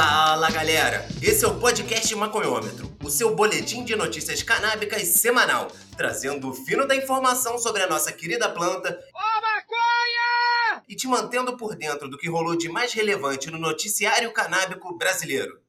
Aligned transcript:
Fala 0.00 0.48
galera, 0.52 1.08
esse 1.20 1.44
é 1.44 1.48
o 1.48 1.58
podcast 1.58 2.14
Maconhômetro, 2.14 2.96
o 3.02 3.10
seu 3.10 3.34
boletim 3.34 3.84
de 3.84 3.96
notícias 3.96 4.44
canábicas 4.44 5.02
semanal, 5.08 5.72
trazendo 5.96 6.48
o 6.48 6.54
fino 6.54 6.86
da 6.86 6.94
informação 6.94 7.58
sobre 7.58 7.82
a 7.82 7.88
nossa 7.88 8.12
querida 8.12 8.48
planta. 8.48 8.90
Ô 9.12 9.40
maconha! 9.40 10.84
E 10.88 10.94
te 10.94 11.08
mantendo 11.08 11.56
por 11.56 11.74
dentro 11.74 12.08
do 12.08 12.16
que 12.16 12.28
rolou 12.28 12.56
de 12.56 12.68
mais 12.68 12.92
relevante 12.92 13.50
no 13.50 13.58
noticiário 13.58 14.32
canábico 14.32 14.96
brasileiro. 14.96 15.60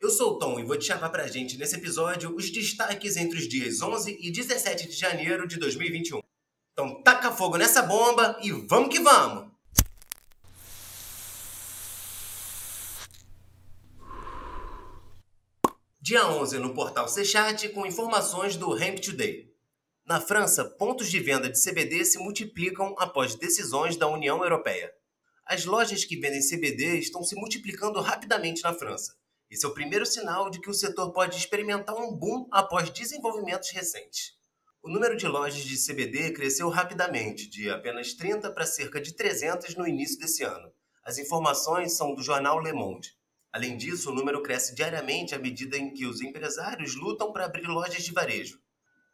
Eu 0.00 0.08
sou 0.08 0.34
o 0.34 0.38
Tom 0.38 0.60
e 0.60 0.64
vou 0.64 0.78
te 0.78 0.84
chamar 0.84 1.08
pra 1.08 1.26
gente 1.26 1.58
nesse 1.58 1.74
episódio 1.74 2.32
os 2.32 2.52
destaques 2.52 3.16
entre 3.16 3.40
os 3.40 3.48
dias 3.48 3.82
11 3.82 4.18
e 4.20 4.30
17 4.30 4.86
de 4.86 4.94
janeiro 4.94 5.48
de 5.48 5.58
2021. 5.58 6.20
Então 6.72 7.02
taca 7.02 7.32
fogo 7.32 7.56
nessa 7.56 7.82
bomba 7.82 8.38
e 8.40 8.52
vamos 8.52 8.90
que 8.90 9.00
vamos! 9.00 9.53
Dia 16.06 16.28
11 16.28 16.58
no 16.58 16.74
portal 16.74 17.08
Sechat 17.08 17.66
com 17.70 17.86
informações 17.86 18.56
do 18.56 18.78
Hemp 18.78 18.98
Today. 18.98 19.50
Na 20.04 20.20
França, 20.20 20.62
pontos 20.62 21.10
de 21.10 21.18
venda 21.18 21.48
de 21.48 21.58
CBD 21.58 22.04
se 22.04 22.18
multiplicam 22.18 22.94
após 22.98 23.34
decisões 23.34 23.96
da 23.96 24.06
União 24.06 24.42
Europeia. 24.42 24.92
As 25.46 25.64
lojas 25.64 26.04
que 26.04 26.20
vendem 26.20 26.46
CBD 26.46 26.98
estão 26.98 27.24
se 27.24 27.34
multiplicando 27.34 28.02
rapidamente 28.02 28.62
na 28.62 28.74
França. 28.74 29.16
Esse 29.50 29.64
é 29.64 29.68
o 29.70 29.72
primeiro 29.72 30.04
sinal 30.04 30.50
de 30.50 30.60
que 30.60 30.68
o 30.68 30.74
setor 30.74 31.10
pode 31.10 31.38
experimentar 31.38 31.96
um 31.96 32.14
boom 32.14 32.46
após 32.52 32.90
desenvolvimentos 32.90 33.70
recentes. 33.70 34.34
O 34.82 34.90
número 34.90 35.16
de 35.16 35.26
lojas 35.26 35.64
de 35.64 35.86
CBD 35.86 36.34
cresceu 36.34 36.68
rapidamente, 36.68 37.48
de 37.48 37.70
apenas 37.70 38.12
30 38.12 38.50
para 38.50 38.66
cerca 38.66 39.00
de 39.00 39.14
300 39.14 39.74
no 39.74 39.88
início 39.88 40.18
desse 40.18 40.42
ano. 40.42 40.70
As 41.02 41.16
informações 41.16 41.96
são 41.96 42.14
do 42.14 42.22
jornal 42.22 42.60
Le 42.60 42.74
Monde. 42.74 43.16
Além 43.54 43.76
disso, 43.76 44.10
o 44.10 44.12
número 44.12 44.42
cresce 44.42 44.74
diariamente 44.74 45.32
à 45.32 45.38
medida 45.38 45.78
em 45.78 45.94
que 45.94 46.04
os 46.06 46.20
empresários 46.20 46.96
lutam 46.96 47.32
para 47.32 47.44
abrir 47.44 47.68
lojas 47.68 48.02
de 48.02 48.10
varejo. 48.10 48.58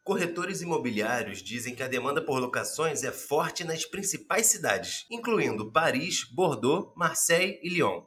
Corretores 0.02 0.62
imobiliários 0.62 1.42
dizem 1.42 1.74
que 1.74 1.82
a 1.82 1.86
demanda 1.86 2.24
por 2.24 2.40
locações 2.40 3.04
é 3.04 3.12
forte 3.12 3.64
nas 3.64 3.84
principais 3.84 4.46
cidades, 4.46 5.04
incluindo 5.10 5.70
Paris, 5.70 6.24
Bordeaux, 6.24 6.90
Marseille 6.96 7.60
e 7.62 7.68
Lyon. 7.68 8.02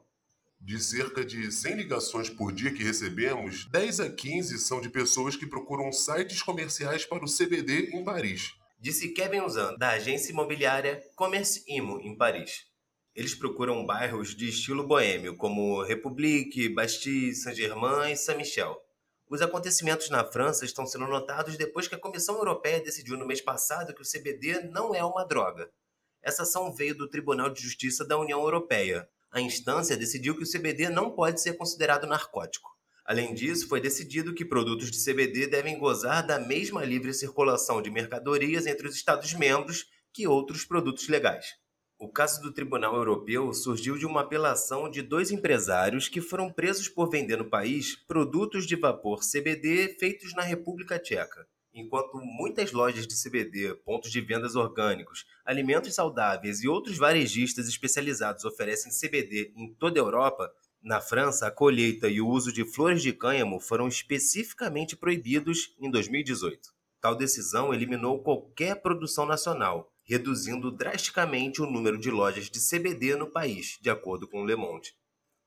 De 0.60 0.82
cerca 0.82 1.24
de 1.24 1.52
100 1.52 1.76
ligações 1.76 2.28
por 2.28 2.52
dia 2.52 2.72
que 2.72 2.82
recebemos, 2.82 3.66
10 3.66 4.00
a 4.00 4.10
15 4.10 4.58
são 4.58 4.80
de 4.80 4.88
pessoas 4.88 5.36
que 5.36 5.46
procuram 5.46 5.92
sites 5.92 6.42
comerciais 6.42 7.06
para 7.06 7.24
o 7.24 7.32
CBD 7.32 7.90
em 7.94 8.02
Paris. 8.02 8.54
Disse 8.80 9.10
Kevin 9.10 9.42
Uzan, 9.42 9.76
da 9.76 9.90
agência 9.90 10.32
imobiliária 10.32 11.00
Commerce 11.14 11.62
Imo, 11.68 12.00
em 12.00 12.16
Paris. 12.16 12.73
Eles 13.14 13.32
procuram 13.32 13.86
bairros 13.86 14.34
de 14.34 14.48
estilo 14.48 14.84
boêmio, 14.84 15.36
como 15.36 15.80
République, 15.82 16.68
Bastille, 16.68 17.32
Saint-Germain 17.32 18.10
e 18.10 18.16
Saint-Michel. 18.16 18.76
Os 19.30 19.40
acontecimentos 19.40 20.10
na 20.10 20.24
França 20.24 20.64
estão 20.64 20.84
sendo 20.84 21.06
notados 21.06 21.56
depois 21.56 21.86
que 21.86 21.94
a 21.94 21.98
Comissão 21.98 22.36
Europeia 22.36 22.80
decidiu 22.80 23.16
no 23.16 23.24
mês 23.24 23.40
passado 23.40 23.94
que 23.94 24.02
o 24.02 24.04
CBD 24.04 24.68
não 24.70 24.92
é 24.92 25.04
uma 25.04 25.24
droga. 25.24 25.70
Essa 26.20 26.42
ação 26.42 26.72
veio 26.74 26.96
do 26.96 27.08
Tribunal 27.08 27.50
de 27.50 27.62
Justiça 27.62 28.04
da 28.04 28.18
União 28.18 28.40
Europeia. 28.40 29.08
A 29.30 29.40
instância 29.40 29.96
decidiu 29.96 30.36
que 30.36 30.42
o 30.42 30.50
CBD 30.50 30.88
não 30.88 31.12
pode 31.12 31.40
ser 31.40 31.52
considerado 31.52 32.08
narcótico. 32.08 32.68
Além 33.04 33.32
disso, 33.32 33.68
foi 33.68 33.80
decidido 33.80 34.34
que 34.34 34.44
produtos 34.44 34.90
de 34.90 35.04
CBD 35.04 35.46
devem 35.46 35.78
gozar 35.78 36.26
da 36.26 36.40
mesma 36.40 36.84
livre 36.84 37.14
circulação 37.14 37.80
de 37.80 37.90
mercadorias 37.90 38.66
entre 38.66 38.88
os 38.88 38.96
Estados-membros 38.96 39.86
que 40.12 40.26
outros 40.26 40.64
produtos 40.64 41.06
legais. 41.08 41.62
O 42.04 42.08
caso 42.08 42.42
do 42.42 42.52
Tribunal 42.52 42.94
Europeu 42.94 43.50
surgiu 43.54 43.96
de 43.96 44.04
uma 44.04 44.20
apelação 44.20 44.90
de 44.90 45.00
dois 45.00 45.30
empresários 45.30 46.06
que 46.06 46.20
foram 46.20 46.52
presos 46.52 46.86
por 46.86 47.08
vender 47.08 47.38
no 47.38 47.48
país 47.48 47.96
produtos 47.96 48.66
de 48.66 48.76
vapor 48.76 49.20
CBD 49.20 49.96
feitos 49.98 50.34
na 50.34 50.42
República 50.42 50.98
Tcheca. 50.98 51.48
Enquanto 51.72 52.20
muitas 52.20 52.72
lojas 52.72 53.06
de 53.06 53.14
CBD, 53.14 53.74
pontos 53.76 54.12
de 54.12 54.20
vendas 54.20 54.54
orgânicos, 54.54 55.24
alimentos 55.46 55.94
saudáveis 55.94 56.62
e 56.62 56.68
outros 56.68 56.98
varejistas 56.98 57.68
especializados 57.68 58.44
oferecem 58.44 58.92
CBD 58.92 59.54
em 59.56 59.72
toda 59.72 59.98
a 59.98 60.04
Europa, 60.04 60.52
na 60.82 61.00
França, 61.00 61.46
a 61.46 61.50
colheita 61.50 62.06
e 62.06 62.20
o 62.20 62.28
uso 62.28 62.52
de 62.52 62.66
flores 62.66 63.02
de 63.02 63.14
cânhamo 63.14 63.58
foram 63.58 63.88
especificamente 63.88 64.94
proibidos 64.94 65.74
em 65.80 65.90
2018. 65.90 66.68
Tal 67.00 67.16
decisão 67.16 67.72
eliminou 67.72 68.22
qualquer 68.22 68.82
produção 68.82 69.24
nacional, 69.24 69.93
reduzindo 70.04 70.70
drasticamente 70.70 71.62
o 71.62 71.66
número 71.66 71.98
de 71.98 72.10
lojas 72.10 72.50
de 72.50 72.60
CBD 72.60 73.16
no 73.16 73.30
país, 73.30 73.78
de 73.80 73.88
acordo 73.88 74.28
com 74.28 74.44
Le 74.44 74.54
Monde. 74.54 74.94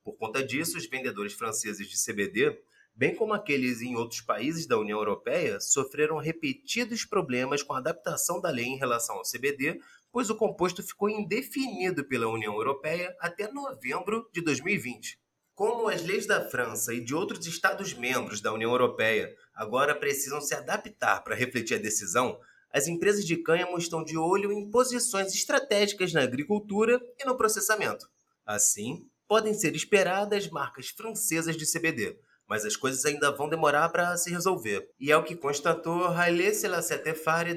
Por 0.03 0.18
conta 0.18 0.44
disso, 0.44 0.78
os 0.78 0.90
vendedores 0.90 1.34
franceses 1.34 1.88
de 1.88 1.95
CBD, 1.95 2.59
bem 2.95 3.16
como 3.16 3.34
aqueles 3.34 3.81
em 3.81 3.95
outros 3.95 4.22
países 4.22 4.66
da 4.66 4.78
União 4.78 4.97
Europeia, 4.97 5.59
sofreram 5.59 6.18
repetidos 6.18 7.06
problemas 7.06 7.62
com 7.62 7.73
a 7.73 7.78
adaptação 7.78 8.41
da 8.41 8.50
lei 8.50 8.66
em 8.66 8.78
relação 8.78 9.18
ao 9.18 9.23
CBD, 9.23 9.79
pois 10.12 10.29
o 10.29 10.35
composto 10.35 10.81
ficou 10.81 11.09
indefinido 11.09 12.03
pela 12.06 12.28
União 12.28 12.53
Europeia 12.56 13.16
até 13.19 13.51
novembro 13.51 14.28
de 14.34 14.41
2020. 14.41 15.19
Como 15.53 15.89
as 15.89 16.03
leis 16.03 16.25
da 16.25 16.47
França 16.50 16.94
e 16.94 17.03
de 17.03 17.13
outros 17.13 17.45
Estados-membros 17.45 18.41
da 18.41 18.53
União 18.53 18.72
Europeia 18.72 19.35
agora 19.53 19.95
precisam 19.95 20.39
se 20.39 20.56
adaptar 20.56 21.24
para 21.24 21.35
refletir 21.35 21.75
a 21.75 21.81
decisão, 21.81 22.39
as 22.72 22.88
empresas 22.88 23.26
de 23.26 23.38
cânhamo 23.38 23.78
estão 23.78 24.04
de 24.04 24.18
olho 24.18 24.52
em 24.52 24.70
posições 24.70 25.34
estratégicas 25.34 26.14
na 26.14 26.22
agricultura 26.22 27.02
e 27.20 27.26
no 27.26 27.38
processamento. 27.38 28.08
Assim, 28.46 29.08
podem 29.28 29.54
ser 29.54 29.76
esperadas 29.76 30.50
marcas 30.50 30.90
francesas 30.90 31.58
de 31.58 31.70
CBD, 31.70 32.18
mas 32.48 32.66
as 32.66 32.76
coisas 32.76 33.04
ainda 33.06 33.32
vão 33.32 33.50
demorar 33.50 33.90
para 33.90 34.16
se 34.18 34.30
resolver. 34.30 34.90
E 35.00 35.12
é 35.12 35.18
o 35.18 35.24
que 35.24 35.36
constatou 35.36 36.08
Haile 36.08 36.54
Selassie 36.54 36.98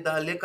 da 0.02 0.18
Le 0.18 0.38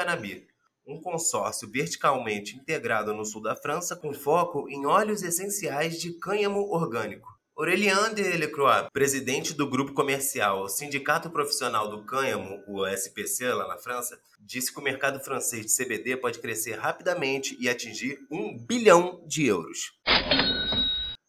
um 0.87 1.01
consórcio 1.01 1.69
verticalmente 1.69 2.55
integrado 2.55 3.13
no 3.13 3.25
sul 3.25 3.41
da 3.41 3.55
França 3.55 3.95
com 3.95 4.13
foco 4.13 4.69
em 4.69 4.85
óleos 4.85 5.23
essenciais 5.23 5.99
de 5.99 6.13
cânhamo 6.13 6.59
orgânico. 6.71 7.34
Aurélien 7.57 8.13
Delecroix, 8.13 8.89
presidente 8.91 9.53
do 9.53 9.65
grupo 9.65 9.93
comercial 9.93 10.67
Sindicato 10.67 11.29
Profissional 11.29 11.87
do 11.87 12.03
Cânhamo, 12.03 12.61
o 12.67 12.85
SPC, 12.85 13.47
lá 13.53 13.65
na 13.65 13.77
França, 13.77 14.19
disse 14.41 14.73
que 14.73 14.79
o 14.81 14.83
mercado 14.83 15.21
francês 15.21 15.65
de 15.65 15.73
CBD 15.73 16.17
pode 16.17 16.39
crescer 16.39 16.77
rapidamente 16.77 17.55
e 17.57 17.69
atingir 17.69 18.19
um 18.29 18.57
bilhão 18.57 19.23
de 19.25 19.45
euros. 19.45 19.93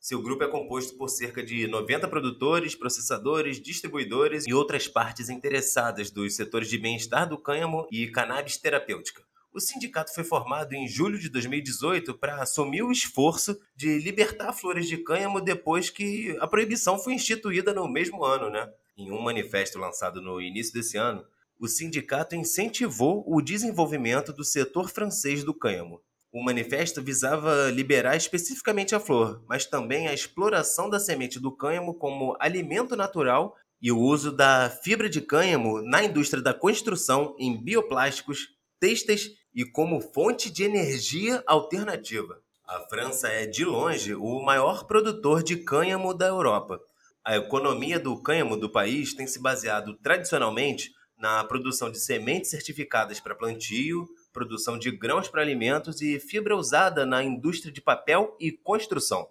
Seu 0.00 0.20
grupo 0.20 0.42
é 0.42 0.48
composto 0.48 0.97
por 0.97 1.09
cerca 1.09 1.44
de 1.44 1.69
90 1.69 2.09
produtores, 2.09 2.75
processadores, 2.75 3.62
distribuidores 3.62 4.48
e 4.48 4.53
outras 4.53 4.88
partes 4.88 5.28
interessadas 5.28 6.10
dos 6.10 6.34
setores 6.34 6.69
de 6.69 6.76
bem-estar 6.76 7.28
do 7.28 7.38
cânhamo 7.38 7.87
e 7.88 8.08
cannabis 8.08 8.56
terapêutica. 8.56 9.22
O 9.56 9.61
sindicato 9.61 10.12
foi 10.12 10.22
formado 10.22 10.75
em 10.75 10.87
julho 10.87 11.19
de 11.19 11.31
2018 11.31 12.12
para 12.19 12.43
assumir 12.43 12.83
o 12.83 12.93
esforço 12.93 13.59
de 13.75 13.99
libertar 14.00 14.53
flores 14.53 14.87
de 14.87 14.99
cânhamo 14.99 15.41
depois 15.41 15.89
que 15.89 16.37
a 16.43 16.47
proibição 16.47 16.99
foi 16.99 17.15
instituída 17.15 17.72
no 17.72 17.89
mesmo 17.89 18.22
ano, 18.22 18.50
né? 18.50 18.71
Em 18.99 19.11
um 19.11 19.19
manifesto 19.19 19.78
lançado 19.78 20.21
no 20.21 20.43
início 20.43 20.75
desse 20.75 20.99
ano, 20.99 21.25
o 21.59 21.67
sindicato 21.67 22.37
incentivou 22.37 23.25
o 23.27 23.41
desenvolvimento 23.41 24.31
do 24.31 24.44
setor 24.44 24.91
francês 24.91 25.43
do 25.43 25.55
cânhamo. 25.55 26.03
O 26.31 26.44
manifesto 26.44 27.00
visava 27.00 27.71
liberar 27.71 28.15
especificamente 28.15 28.94
a 28.94 29.00
flor, 29.00 29.43
mas 29.49 29.65
também 29.65 30.06
a 30.06 30.12
exploração 30.12 30.91
da 30.91 31.00
semente 31.00 31.41
do 31.41 31.50
cânhamo 31.50 31.94
como 31.94 32.37
alimento 32.38 32.94
natural 32.94 33.56
e 33.81 33.91
o 33.91 33.99
uso 33.99 34.31
da 34.31 34.69
fibra 34.69 35.09
de 35.09 35.23
cânhamo 35.23 35.81
na 35.81 36.05
indústria 36.05 36.43
da 36.43 36.53
construção 36.53 37.35
em 37.38 37.56
bioplásticos, 37.56 38.55
têxteis 38.79 39.31
e 39.56 39.64
como 39.64 40.03
fonte 40.03 40.50
de 40.50 40.64
energia 40.64 41.43
alternativa. 41.47 42.38
A 42.69 42.81
França 42.91 43.29
é, 43.29 43.47
de 43.47 43.64
longe, 43.64 44.14
o 44.14 44.43
maior 44.43 44.85
produtor 44.85 45.43
de 45.43 45.56
cânhamo 45.56 46.12
da 46.12 46.26
Europa. 46.26 46.79
A 47.25 47.38
economia 47.38 47.99
do 47.99 48.20
cânhamo 48.20 48.55
do 48.58 48.70
país 48.70 49.14
tem 49.14 49.26
se 49.26 49.41
baseado 49.41 49.94
tradicionalmente 49.94 50.91
na 51.17 51.43
produção 51.43 51.91
de 51.91 51.99
sementes 51.99 52.50
certificadas 52.50 53.19
para 53.19 53.35
plantio, 53.35 54.06
produção 54.31 54.79
de 54.79 54.91
grãos 54.91 55.26
para 55.26 55.41
alimentos 55.41 56.03
e 56.03 56.20
fibra 56.20 56.55
usada 56.55 57.06
na 57.06 57.25
indústria 57.25 57.73
de 57.73 57.81
papel 57.81 58.37
e 58.38 58.53
construção. 58.53 59.26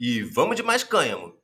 E 0.00 0.22
vamos 0.22 0.56
de 0.56 0.62
mais 0.62 0.82
cânhamo! 0.82 1.36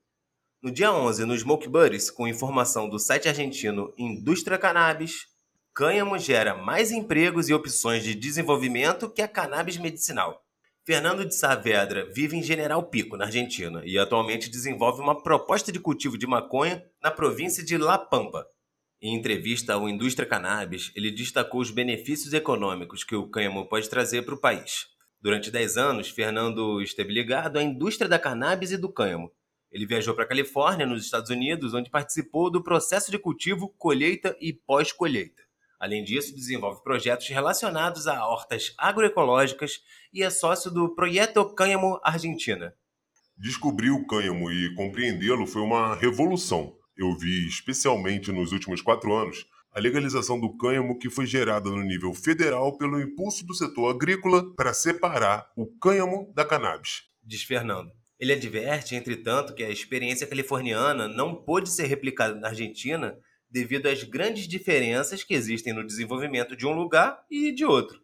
No 0.63 0.71
dia 0.71 0.91
11, 0.91 1.27
no 1.27 1.37
Smoke 1.37 1.69
Buddies, 1.69 2.11
com 2.11 2.27
informação 2.27 2.89
do 2.89 2.99
site 2.99 3.29
argentino 3.29 3.93
Indústria 3.99 4.57
Cannabis, 4.57 5.32
Cânhamo 5.75 6.19
gera 6.19 6.55
mais 6.55 6.93
empregos 6.93 7.49
e 7.49 7.55
opções 7.55 8.05
de 8.05 8.15
desenvolvimento 8.15 9.09
que 9.09 9.23
a 9.23 9.29
cannabis 9.29 9.79
medicinal. 9.79 10.45
Fernando 10.85 11.25
de 11.25 11.35
Saavedra 11.35 12.05
vive 12.13 12.37
em 12.37 12.43
General 12.43 12.83
Pico, 12.83 13.17
na 13.17 13.25
Argentina, 13.25 13.81
e 13.83 13.99
atualmente 13.99 14.51
desenvolve 14.51 15.01
uma 15.01 15.23
proposta 15.23 15.73
de 15.73 15.81
cultivo 15.81 16.19
de 16.19 16.27
maconha 16.27 16.85
na 17.03 17.11
província 17.11 17.65
de 17.65 17.79
La 17.79 17.97
Pampa. 17.97 18.47
Em 19.01 19.17
entrevista 19.17 19.73
ao 19.73 19.89
Indústria 19.89 20.29
Cannabis, 20.29 20.93
ele 20.95 21.11
destacou 21.11 21.63
os 21.63 21.71
benefícios 21.71 22.35
econômicos 22.35 23.03
que 23.03 23.17
o 23.17 23.27
cânhamo 23.27 23.67
pode 23.67 23.89
trazer 23.89 24.27
para 24.27 24.35
o 24.35 24.41
país. 24.41 24.89
Durante 25.23 25.51
10 25.51 25.79
anos, 25.79 26.11
Fernando 26.11 26.83
esteve 26.83 27.15
ligado 27.15 27.59
à 27.59 27.63
indústria 27.63 28.07
da 28.07 28.19
cannabis 28.19 28.73
e 28.73 28.77
do 28.77 28.93
cânhamo. 28.93 29.33
Ele 29.71 29.87
viajou 29.87 30.15
para 30.15 30.25
a 30.25 30.29
Califórnia, 30.29 30.85
nos 30.85 31.03
Estados 31.03 31.31
Unidos, 31.31 31.73
onde 31.73 31.89
participou 31.89 32.51
do 32.51 32.63
processo 32.63 33.11
de 33.11 33.19
cultivo, 33.19 33.71
colheita 33.79 34.37
e 34.39 34.53
pós-colheita. 34.53 35.51
Além 35.83 36.05
disso, 36.05 36.33
desenvolve 36.33 36.81
projetos 36.85 37.27
relacionados 37.27 38.07
a 38.07 38.25
hortas 38.25 38.73
agroecológicas 38.79 39.81
e 40.15 40.23
é 40.23 40.31
sócio 40.31 40.71
do 40.71 40.95
Projeto 40.95 41.45
Cânhamo 41.57 41.99
Argentina. 42.05 42.73
Descobrir 43.37 43.91
o 43.91 44.07
cânhamo 44.07 44.49
e 44.53 44.73
compreendê-lo 44.77 45.45
foi 45.45 45.61
uma 45.61 45.97
revolução. 45.97 46.73
Eu 46.97 47.19
vi, 47.19 47.49
especialmente 47.49 48.31
nos 48.31 48.53
últimos 48.53 48.81
quatro 48.81 49.13
anos, 49.13 49.45
a 49.73 49.81
legalização 49.81 50.39
do 50.39 50.57
cânhamo 50.57 51.01
que 51.01 51.11
foi 51.11 51.27
gerada 51.27 51.69
no 51.69 51.83
nível 51.83 52.15
federal 52.15 52.79
pelo 52.79 53.01
impulso 53.01 53.45
do 53.45 53.53
setor 53.53 53.93
agrícola 53.93 54.55
para 54.55 54.73
separar 54.73 55.51
o 55.57 55.67
cânhamo 55.67 56.33
da 56.33 56.45
cannabis. 56.45 57.03
Diz 57.25 57.43
Fernando. 57.43 57.91
Ele 58.21 58.35
adverte, 58.35 58.95
entretanto, 58.95 59.53
que 59.53 59.65
a 59.65 59.71
experiência 59.71 60.29
californiana 60.29 61.09
não 61.09 61.35
pôde 61.35 61.69
ser 61.69 61.87
replicada 61.87 62.37
na 62.37 62.51
Argentina 62.51 63.19
devido 63.53 63.87
às 63.87 64.03
grandes 64.03 64.49
diferenças 64.49 65.23
que 65.23 65.35
existem 65.35 65.75
no 65.75 65.87
desenvolvimento 65.87 66.57
de 66.57 66.67
um 66.67 66.73
lugar 66.73 67.23
e 67.31 67.53
de 67.53 67.67
outro. 67.67 68.01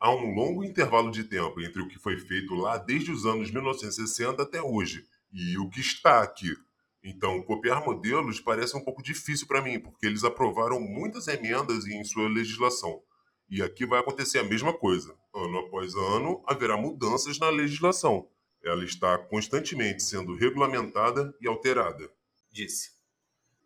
Há 0.00 0.12
um 0.12 0.34
longo 0.34 0.64
intervalo 0.64 1.12
de 1.12 1.22
tempo 1.22 1.60
entre 1.60 1.80
o 1.80 1.86
que 1.86 1.98
foi 1.98 2.18
feito 2.18 2.54
lá 2.54 2.76
desde 2.76 3.12
os 3.12 3.24
anos 3.24 3.52
1960 3.52 4.42
até 4.42 4.60
hoje 4.60 5.06
e 5.32 5.56
o 5.58 5.70
que 5.70 5.80
está 5.80 6.22
aqui. 6.22 6.56
Então, 7.04 7.40
copiar 7.42 7.84
modelos 7.84 8.40
parece 8.40 8.76
um 8.76 8.84
pouco 8.84 9.02
difícil 9.02 9.46
para 9.46 9.62
mim, 9.62 9.78
porque 9.78 10.06
eles 10.06 10.24
aprovaram 10.24 10.80
muitas 10.80 11.28
emendas 11.28 11.86
em 11.86 12.02
sua 12.02 12.28
legislação. 12.28 13.00
E 13.48 13.62
aqui 13.62 13.86
vai 13.86 14.00
acontecer 14.00 14.38
a 14.40 14.44
mesma 14.44 14.72
coisa. 14.72 15.14
Ano 15.34 15.58
após 15.58 15.94
ano, 15.94 16.42
haverá 16.46 16.76
mudanças 16.76 17.38
na 17.38 17.48
legislação. 17.48 18.28
Ela 18.62 18.84
está 18.84 19.16
constantemente 19.16 20.02
sendo 20.02 20.34
regulamentada 20.34 21.34
e 21.40 21.46
alterada. 21.46 22.10
Disse. 22.50 22.99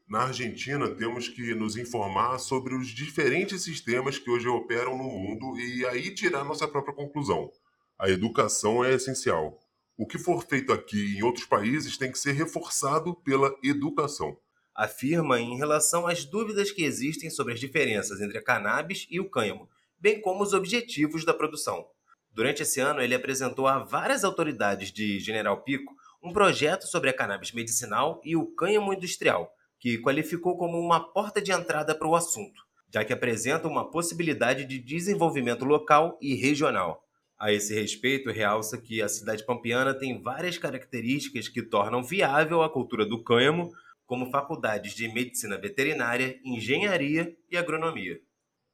Na 0.06 0.24
Argentina, 0.24 0.88
temos 0.94 1.28
que 1.28 1.54
nos 1.54 1.76
informar 1.76 2.38
sobre 2.38 2.74
os 2.74 2.88
diferentes 2.88 3.62
sistemas 3.62 4.18
que 4.18 4.30
hoje 4.30 4.46
operam 4.46 4.98
no 4.98 5.04
mundo 5.04 5.58
e 5.58 5.86
aí 5.86 6.14
tirar 6.14 6.44
nossa 6.44 6.68
própria 6.68 6.94
conclusão. 6.94 7.50
A 7.98 8.10
educação 8.10 8.84
é 8.84 8.92
essencial. 8.92 9.58
O 9.96 10.06
que 10.06 10.18
for 10.18 10.44
feito 10.44 10.72
aqui 10.72 11.16
em 11.16 11.22
outros 11.22 11.46
países 11.46 11.96
tem 11.96 12.12
que 12.12 12.18
ser 12.18 12.32
reforçado 12.32 13.14
pela 13.14 13.56
educação. 13.62 14.36
Afirma 14.74 15.40
em 15.40 15.56
relação 15.56 16.06
às 16.06 16.24
dúvidas 16.24 16.70
que 16.70 16.84
existem 16.84 17.30
sobre 17.30 17.54
as 17.54 17.60
diferenças 17.60 18.20
entre 18.20 18.36
a 18.36 18.44
cannabis 18.44 19.06
e 19.08 19.20
o 19.20 19.30
cânhamo, 19.30 19.70
bem 19.98 20.20
como 20.20 20.42
os 20.42 20.52
objetivos 20.52 21.24
da 21.24 21.32
produção. 21.32 21.86
Durante 22.30 22.62
esse 22.62 22.80
ano, 22.80 23.00
ele 23.00 23.14
apresentou 23.14 23.68
a 23.68 23.78
várias 23.78 24.24
autoridades 24.24 24.92
de 24.92 25.18
General 25.20 25.62
Pico 25.62 25.94
um 26.20 26.32
projeto 26.32 26.86
sobre 26.88 27.08
a 27.08 27.12
cannabis 27.12 27.52
medicinal 27.52 28.20
e 28.24 28.34
o 28.34 28.46
cânhamo 28.46 28.92
industrial, 28.92 29.53
que 29.84 29.98
qualificou 29.98 30.56
como 30.56 30.80
uma 30.80 30.98
porta 30.98 31.42
de 31.42 31.52
entrada 31.52 31.94
para 31.94 32.08
o 32.08 32.16
assunto, 32.16 32.62
já 32.88 33.04
que 33.04 33.12
apresenta 33.12 33.68
uma 33.68 33.90
possibilidade 33.90 34.64
de 34.64 34.78
desenvolvimento 34.78 35.62
local 35.66 36.16
e 36.22 36.34
regional. 36.34 37.04
A 37.38 37.52
esse 37.52 37.74
respeito, 37.74 38.30
realça 38.30 38.78
que 38.78 39.02
a 39.02 39.10
cidade 39.10 39.44
pampiana 39.44 39.92
tem 39.92 40.22
várias 40.22 40.56
características 40.56 41.48
que 41.48 41.60
tornam 41.60 42.02
viável 42.02 42.62
a 42.62 42.70
cultura 42.70 43.04
do 43.04 43.22
cânhamo, 43.22 43.70
como 44.06 44.30
faculdades 44.30 44.94
de 44.94 45.06
medicina 45.12 45.58
veterinária, 45.58 46.40
engenharia 46.42 47.36
e 47.50 47.56
agronomia. 47.58 48.18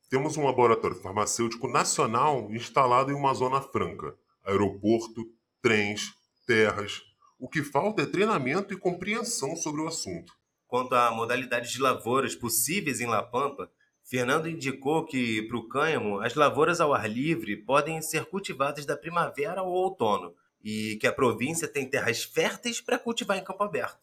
Temos 0.09 0.37
um 0.37 0.45
laboratório 0.45 0.97
farmacêutico 0.97 1.67
nacional 1.67 2.49
instalado 2.53 3.11
em 3.11 3.17
uma 3.17 3.35
zona 3.35 3.61
franca, 3.61 4.15
aeroporto, 4.45 5.27
trens, 5.61 6.13
terras. 6.47 7.03
O 7.37 7.49
que 7.49 7.65
falta 7.65 8.03
é 8.03 8.07
treinamento 8.07 8.73
e 8.73 8.77
compreensão 8.77 9.57
sobre 9.57 9.81
o 9.81 9.89
assunto. 9.89 10.39
Quanto 10.71 10.95
a 10.95 11.11
modalidades 11.11 11.73
de 11.73 11.81
lavouras 11.81 12.37
possíveis 12.37 13.01
em 13.01 13.07
La 13.07 13.25
Pampa, 13.25 13.69
Fernando 14.05 14.49
indicou 14.49 15.05
que, 15.05 15.43
para 15.43 15.57
o 15.57 15.69
cânhamo, 15.69 16.21
as 16.21 16.37
lavouras 16.37 16.81
ao 16.81 16.95
ar 16.95 17.11
livre 17.11 17.57
podem 17.57 18.01
ser 18.01 18.25
cultivadas 18.27 18.87
da 18.87 18.97
primavera 18.97 19.63
ao 19.63 19.69
outono 19.69 20.33
e 20.63 20.97
que 21.01 21.09
a 21.09 21.13
província 21.13 21.67
tem 21.67 21.91
terras 21.91 22.23
férteis 22.23 22.81
para 22.81 23.01
cultivar 23.01 23.37
em 23.37 23.43
campo 23.43 23.65
aberto. 23.65 23.99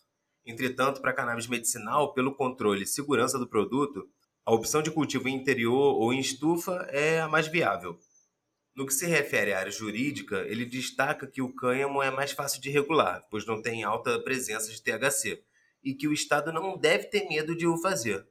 Entretanto, 0.46 1.00
para 1.00 1.14
cannabis 1.14 1.48
medicinal, 1.48 2.14
pelo 2.14 2.36
controle 2.36 2.84
e 2.84 2.88
segurança 2.88 3.40
do 3.40 3.48
produto, 3.48 4.06
a 4.46 4.54
opção 4.54 4.81
de 4.81 4.92
cultivo 4.92 5.30
em 5.30 5.36
interior 5.36 5.96
ou 5.96 6.12
em 6.12 6.19
estufa 6.19 6.86
é 6.90 7.22
a 7.22 7.30
mais 7.30 7.48
viável. 7.48 7.98
No 8.75 8.86
que 8.86 8.94
se 8.94 9.06
refere 9.06 9.54
à 9.54 9.60
área 9.60 9.72
jurídica, 9.72 10.40
ele 10.50 10.66
destaca 10.66 11.28
que 11.28 11.42
o 11.42 11.56
cânhamo 11.56 12.04
é 12.04 12.12
mais 12.12 12.34
fácil 12.34 12.62
de 12.62 12.69
regular, 12.69 13.25
pois 13.31 13.46
não 13.46 13.62
tem 13.62 13.86
alta 13.86 14.19
presença 14.19 14.69
de 14.69 14.81
THC, 14.81 15.42
e 15.88 15.95
que 15.95 16.07
o 16.07 16.12
Estado 16.13 16.51
não 16.51 16.78
deve 16.78 17.06
ter 17.06 17.30
medo 17.30 17.56
de 17.56 17.66
o 17.66 17.78
fazer. 17.78 18.28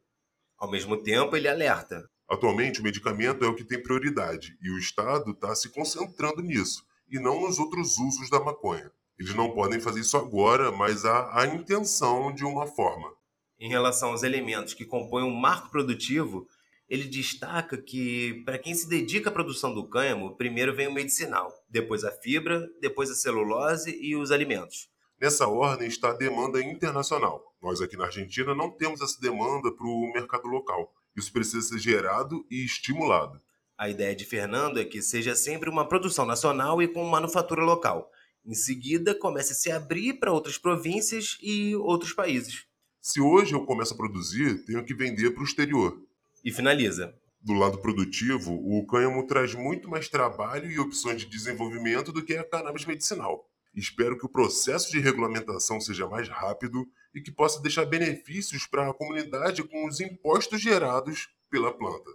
Ao 0.58 0.70
mesmo 0.70 1.02
tempo, 1.02 1.34
ele 1.34 1.48
alerta. 1.48 2.06
Atualmente, 2.28 2.80
o 2.80 2.82
medicamento 2.82 3.42
é 3.42 3.48
o 3.48 3.54
que 3.54 3.64
tem 3.64 3.82
prioridade 3.82 4.58
e 4.60 4.70
o 4.70 4.78
Estado 4.78 5.30
está 5.30 5.54
se 5.54 5.70
concentrando 5.70 6.42
nisso 6.42 6.84
e 7.08 7.18
não 7.18 7.40
nos 7.40 7.58
outros 7.58 7.96
usos 7.98 8.28
da 8.28 8.40
maconha. 8.40 8.90
Eles 9.18 9.34
não 9.34 9.54
podem 9.54 9.80
fazer 9.80 10.00
isso 10.00 10.18
agora, 10.18 10.70
mas 10.70 11.06
há 11.06 11.40
a 11.40 11.46
intenção 11.46 12.34
de 12.34 12.44
uma 12.44 12.66
forma. 12.66 13.10
Em 13.58 13.70
relação 13.70 14.10
aos 14.10 14.22
elementos 14.22 14.74
que 14.74 14.84
compõem 14.84 15.24
o 15.24 15.28
um 15.28 15.34
marco 15.34 15.70
produtivo, 15.70 16.46
ele 16.86 17.04
destaca 17.04 17.78
que, 17.78 18.42
para 18.44 18.58
quem 18.58 18.74
se 18.74 18.86
dedica 18.86 19.30
à 19.30 19.32
produção 19.32 19.72
do 19.72 19.88
cânhamo, 19.88 20.36
primeiro 20.36 20.74
vem 20.74 20.88
o 20.88 20.92
medicinal, 20.92 21.50
depois 21.70 22.04
a 22.04 22.12
fibra, 22.12 22.68
depois 22.82 23.10
a 23.10 23.14
celulose 23.14 23.96
e 23.98 24.14
os 24.14 24.30
alimentos. 24.30 24.90
Nessa 25.18 25.48
ordem 25.48 25.88
está 25.88 26.10
a 26.10 26.16
demanda 26.16 26.62
internacional. 26.62 27.42
Nós 27.62 27.80
aqui 27.80 27.96
na 27.96 28.04
Argentina 28.04 28.54
não 28.54 28.70
temos 28.70 29.00
essa 29.00 29.18
demanda 29.18 29.72
para 29.72 29.86
o 29.86 30.12
mercado 30.12 30.46
local. 30.46 30.92
Isso 31.16 31.32
precisa 31.32 31.66
ser 31.66 31.78
gerado 31.78 32.46
e 32.50 32.62
estimulado. 32.62 33.40
A 33.78 33.88
ideia 33.88 34.14
de 34.14 34.26
Fernando 34.26 34.78
é 34.78 34.84
que 34.84 35.00
seja 35.00 35.34
sempre 35.34 35.70
uma 35.70 35.88
produção 35.88 36.26
nacional 36.26 36.82
e 36.82 36.88
com 36.88 37.02
manufatura 37.04 37.64
local. 37.64 38.10
Em 38.44 38.54
seguida, 38.54 39.14
comece 39.14 39.52
a 39.52 39.56
se 39.56 39.70
abrir 39.70 40.20
para 40.20 40.32
outras 40.32 40.58
províncias 40.58 41.38
e 41.42 41.74
outros 41.76 42.12
países. 42.12 42.66
Se 43.00 43.18
hoje 43.18 43.54
eu 43.54 43.64
começo 43.64 43.94
a 43.94 43.96
produzir, 43.96 44.66
tenho 44.66 44.84
que 44.84 44.94
vender 44.94 45.30
para 45.30 45.40
o 45.40 45.46
exterior. 45.46 45.98
E 46.44 46.52
finaliza. 46.52 47.14
Do 47.40 47.54
lado 47.54 47.78
produtivo, 47.78 48.52
o 48.52 48.86
cânhamo 48.86 49.26
traz 49.26 49.54
muito 49.54 49.88
mais 49.88 50.08
trabalho 50.08 50.70
e 50.70 50.78
opções 50.78 51.22
de 51.22 51.26
desenvolvimento 51.26 52.12
do 52.12 52.22
que 52.22 52.34
a 52.34 52.44
cannabis 52.44 52.84
medicinal. 52.84 53.48
Espero 53.76 54.16
que 54.16 54.24
o 54.24 54.28
processo 54.28 54.90
de 54.90 54.98
regulamentação 54.98 55.78
seja 55.78 56.08
mais 56.08 56.30
rápido 56.30 56.88
e 57.14 57.20
que 57.20 57.30
possa 57.30 57.60
deixar 57.60 57.84
benefícios 57.84 58.66
para 58.66 58.88
a 58.88 58.94
comunidade 58.94 59.62
com 59.62 59.86
os 59.86 60.00
impostos 60.00 60.62
gerados 60.62 61.28
pela 61.50 61.70
planta. 61.76 62.10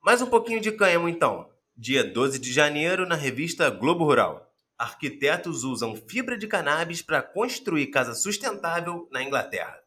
Mais 0.00 0.22
um 0.22 0.26
pouquinho 0.26 0.60
de 0.60 0.70
cânhamo 0.70 1.08
então. 1.08 1.50
Dia 1.76 2.04
12 2.04 2.38
de 2.38 2.52
janeiro, 2.52 3.04
na 3.04 3.16
revista 3.16 3.68
Globo 3.70 4.04
Rural. 4.04 4.54
Arquitetos 4.78 5.64
usam 5.64 5.96
fibra 5.96 6.38
de 6.38 6.46
cannabis 6.46 7.02
para 7.02 7.20
construir 7.20 7.88
casa 7.88 8.14
sustentável 8.14 9.08
na 9.10 9.20
Inglaterra. 9.20 9.80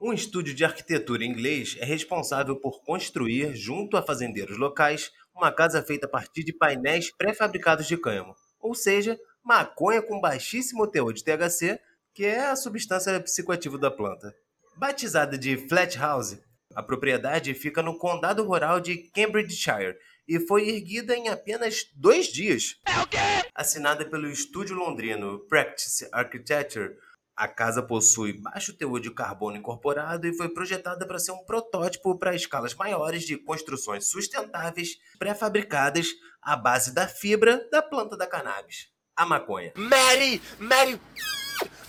Um 0.00 0.12
estúdio 0.12 0.52
de 0.52 0.64
arquitetura 0.64 1.24
inglês 1.24 1.76
é 1.78 1.84
responsável 1.84 2.56
por 2.56 2.82
construir, 2.82 3.54
junto 3.54 3.96
a 3.96 4.02
fazendeiros 4.02 4.58
locais, 4.58 5.12
uma 5.32 5.52
casa 5.52 5.80
feita 5.84 6.06
a 6.06 6.10
partir 6.10 6.42
de 6.42 6.52
painéis 6.52 7.12
pré-fabricados 7.16 7.86
de 7.86 7.96
cânhamo 7.96 8.34
ou 8.64 8.74
seja, 8.74 9.20
maconha 9.44 10.00
com 10.00 10.18
baixíssimo 10.18 10.86
teor 10.86 11.12
de 11.12 11.22
THC, 11.22 11.78
que 12.14 12.24
é 12.24 12.46
a 12.46 12.56
substância 12.56 13.20
psicoativa 13.20 13.76
da 13.76 13.90
planta. 13.90 14.34
Batizada 14.74 15.36
de 15.36 15.68
Flat 15.68 15.98
House, 15.98 16.38
a 16.74 16.82
propriedade 16.82 17.52
fica 17.52 17.82
no 17.82 17.98
condado 17.98 18.42
rural 18.42 18.80
de 18.80 18.96
Cambridgeshire 19.14 19.96
e 20.26 20.40
foi 20.40 20.70
erguida 20.70 21.14
em 21.14 21.28
apenas 21.28 21.84
dois 21.94 22.28
dias. 22.28 22.80
É 22.86 23.00
o 23.02 23.06
quê? 23.06 23.18
Assinada 23.54 24.06
pelo 24.06 24.28
estúdio 24.28 24.74
londrino 24.74 25.40
Practice 25.40 26.08
Architecture, 26.10 26.96
a 27.36 27.48
casa 27.48 27.82
possui 27.82 28.32
baixo 28.32 28.76
teor 28.76 29.00
de 29.00 29.10
carbono 29.10 29.56
incorporado 29.56 30.26
e 30.26 30.36
foi 30.36 30.48
projetada 30.48 31.06
para 31.06 31.18
ser 31.18 31.32
um 31.32 31.44
protótipo 31.44 32.16
para 32.18 32.34
escalas 32.34 32.74
maiores 32.74 33.24
de 33.24 33.36
construções 33.36 34.08
sustentáveis 34.08 34.96
pré-fabricadas 35.18 36.08
à 36.40 36.56
base 36.56 36.94
da 36.94 37.08
fibra 37.08 37.68
da 37.70 37.82
planta 37.82 38.16
da 38.16 38.26
cannabis, 38.26 38.88
a 39.16 39.26
maconha. 39.26 39.72
Mary! 39.76 40.40
Mary! 40.58 41.00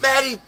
Mary! 0.01 0.41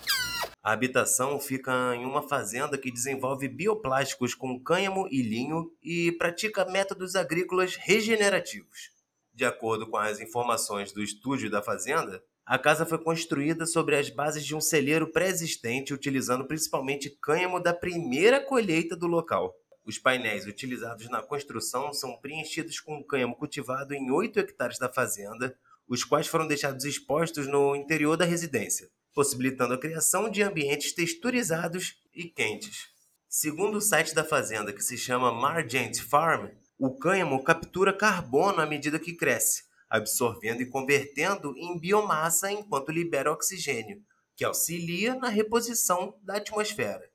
A 0.63 0.73
habitação 0.73 1.39
fica 1.39 1.95
em 1.95 2.03
uma 2.03 2.27
fazenda 2.27 2.77
que 2.77 2.91
desenvolve 2.91 3.47
bioplásticos 3.47 4.35
com 4.35 4.61
cânhamo 4.61 5.07
e 5.09 5.21
linho 5.21 5.71
e 5.81 6.11
pratica 6.13 6.65
métodos 6.65 7.15
agrícolas 7.15 7.75
regenerativos. 7.75 8.91
De 9.33 9.45
acordo 9.45 9.87
com 9.87 9.97
as 9.97 10.19
informações 10.19 10.91
do 10.91 11.01
estúdio 11.01 11.49
da 11.49 11.61
fazenda, 11.61 12.21
a 12.47 12.57
casa 12.57 12.85
foi 12.85 12.97
construída 12.97 13.65
sobre 13.65 13.97
as 13.97 14.09
bases 14.09 14.45
de 14.45 14.55
um 14.55 14.61
celeiro 14.61 15.11
pré-existente, 15.11 15.93
utilizando 15.93 16.47
principalmente 16.47 17.09
cânhamo 17.09 17.61
da 17.61 17.73
primeira 17.73 18.39
colheita 18.39 18.95
do 18.95 19.05
local. 19.05 19.53
Os 19.85 19.99
painéis 19.99 20.47
utilizados 20.47 21.09
na 21.09 21.21
construção 21.21 21.91
são 21.91 22.15
preenchidos 22.21 22.79
com 22.79 23.03
cânhamo 23.03 23.35
cultivado 23.35 23.93
em 23.93 24.09
8 24.09 24.39
hectares 24.39 24.79
da 24.79 24.87
fazenda, 24.87 25.57
os 25.89 26.05
quais 26.05 26.27
foram 26.27 26.47
deixados 26.47 26.85
expostos 26.85 27.47
no 27.47 27.75
interior 27.75 28.15
da 28.15 28.23
residência, 28.23 28.87
possibilitando 29.13 29.73
a 29.73 29.77
criação 29.77 30.29
de 30.29 30.41
ambientes 30.41 30.93
texturizados 30.93 31.97
e 32.15 32.29
quentes. 32.29 32.87
Segundo 33.27 33.79
o 33.79 33.81
site 33.81 34.15
da 34.15 34.23
fazenda, 34.23 34.71
que 34.71 34.81
se 34.81 34.97
chama 34.97 35.33
Margent 35.33 35.99
Farm, 35.99 36.47
o 36.79 36.97
cânhamo 36.97 37.43
captura 37.43 37.91
carbono 37.91 38.61
à 38.61 38.65
medida 38.65 38.97
que 38.97 39.13
cresce, 39.13 39.66
absorvendo 39.89 40.61
e 40.61 40.69
convertendo 40.69 41.53
em 41.57 41.79
biomassa 41.79 42.51
enquanto 42.51 42.91
libera 42.91 43.31
oxigênio, 43.31 44.01
que 44.35 44.45
auxilia 44.45 45.15
na 45.15 45.29
reposição 45.29 46.17
da 46.21 46.37
atmosfera. 46.37 47.09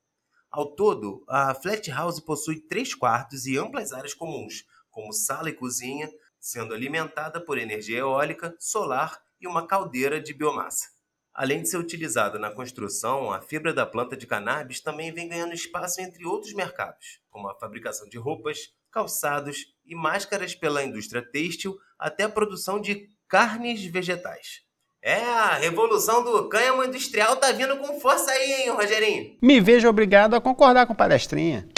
Ao 0.51 0.67
todo, 0.67 1.25
a 1.29 1.55
Flat 1.55 1.91
House 1.91 2.21
possui 2.21 2.61
três 2.61 2.95
quartos 2.95 3.47
e 3.47 3.57
amplas 3.57 3.93
áreas 3.93 4.13
comuns, 4.13 4.65
como 4.91 5.13
sala 5.13 5.49
e 5.49 5.55
cozinha, 5.55 6.11
sendo 6.39 6.75
alimentada 6.75 7.41
por 7.41 7.57
energia 7.57 7.99
eólica, 7.99 8.55
solar 8.59 9.23
e 9.41 9.47
uma 9.47 9.67
caldeira 9.67 10.21
de 10.21 10.35
biomassa. 10.35 10.89
Além 11.33 11.63
de 11.63 11.71
ser 11.71 11.79
utilizada 11.79 12.39
na 12.39 12.51
construção, 12.51 13.33
a 13.33 13.41
fibra 13.41 13.73
da 13.73 13.87
planta 13.87 14.15
de 14.15 14.27
cannabis 14.27 14.81
também 14.81 15.11
vem 15.11 15.29
ganhando 15.29 15.55
espaço 15.55 16.01
entre 16.01 16.27
outros 16.27 16.53
mercados, 16.53 17.21
como 17.31 17.49
a 17.49 17.59
fabricação 17.59 18.07
de 18.07 18.19
roupas, 18.19 18.75
calçados 18.93 19.67
e 19.85 19.95
máscaras 19.95 20.55
pela 20.55 20.85
indústria 20.85 21.23
têxtil 21.23 21.77
até 21.99 22.25
a 22.25 22.29
produção 22.29 22.81
de 22.81 23.09
carnes 23.27 23.85
vegetais. 23.85 24.61
É, 25.03 25.17
a 25.17 25.55
revolução 25.57 26.23
do 26.23 26.49
cânhamo 26.49 26.85
industrial 26.85 27.37
tá 27.37 27.51
vindo 27.51 27.77
com 27.79 27.99
força 27.99 28.31
aí, 28.31 28.53
hein, 28.53 28.71
Rogerinho? 28.71 29.37
Me 29.43 29.61
vejo 29.61 29.89
obrigado 29.89 30.35
a 30.35 30.41
concordar 30.41 30.87
com 30.87 30.95
palestrinha. 30.95 31.69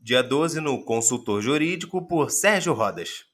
Dia 0.00 0.22
12 0.22 0.60
no 0.60 0.82
Consultor 0.82 1.42
Jurídico 1.42 2.06
por 2.08 2.30
Sérgio 2.30 2.72
Rodas. 2.72 3.26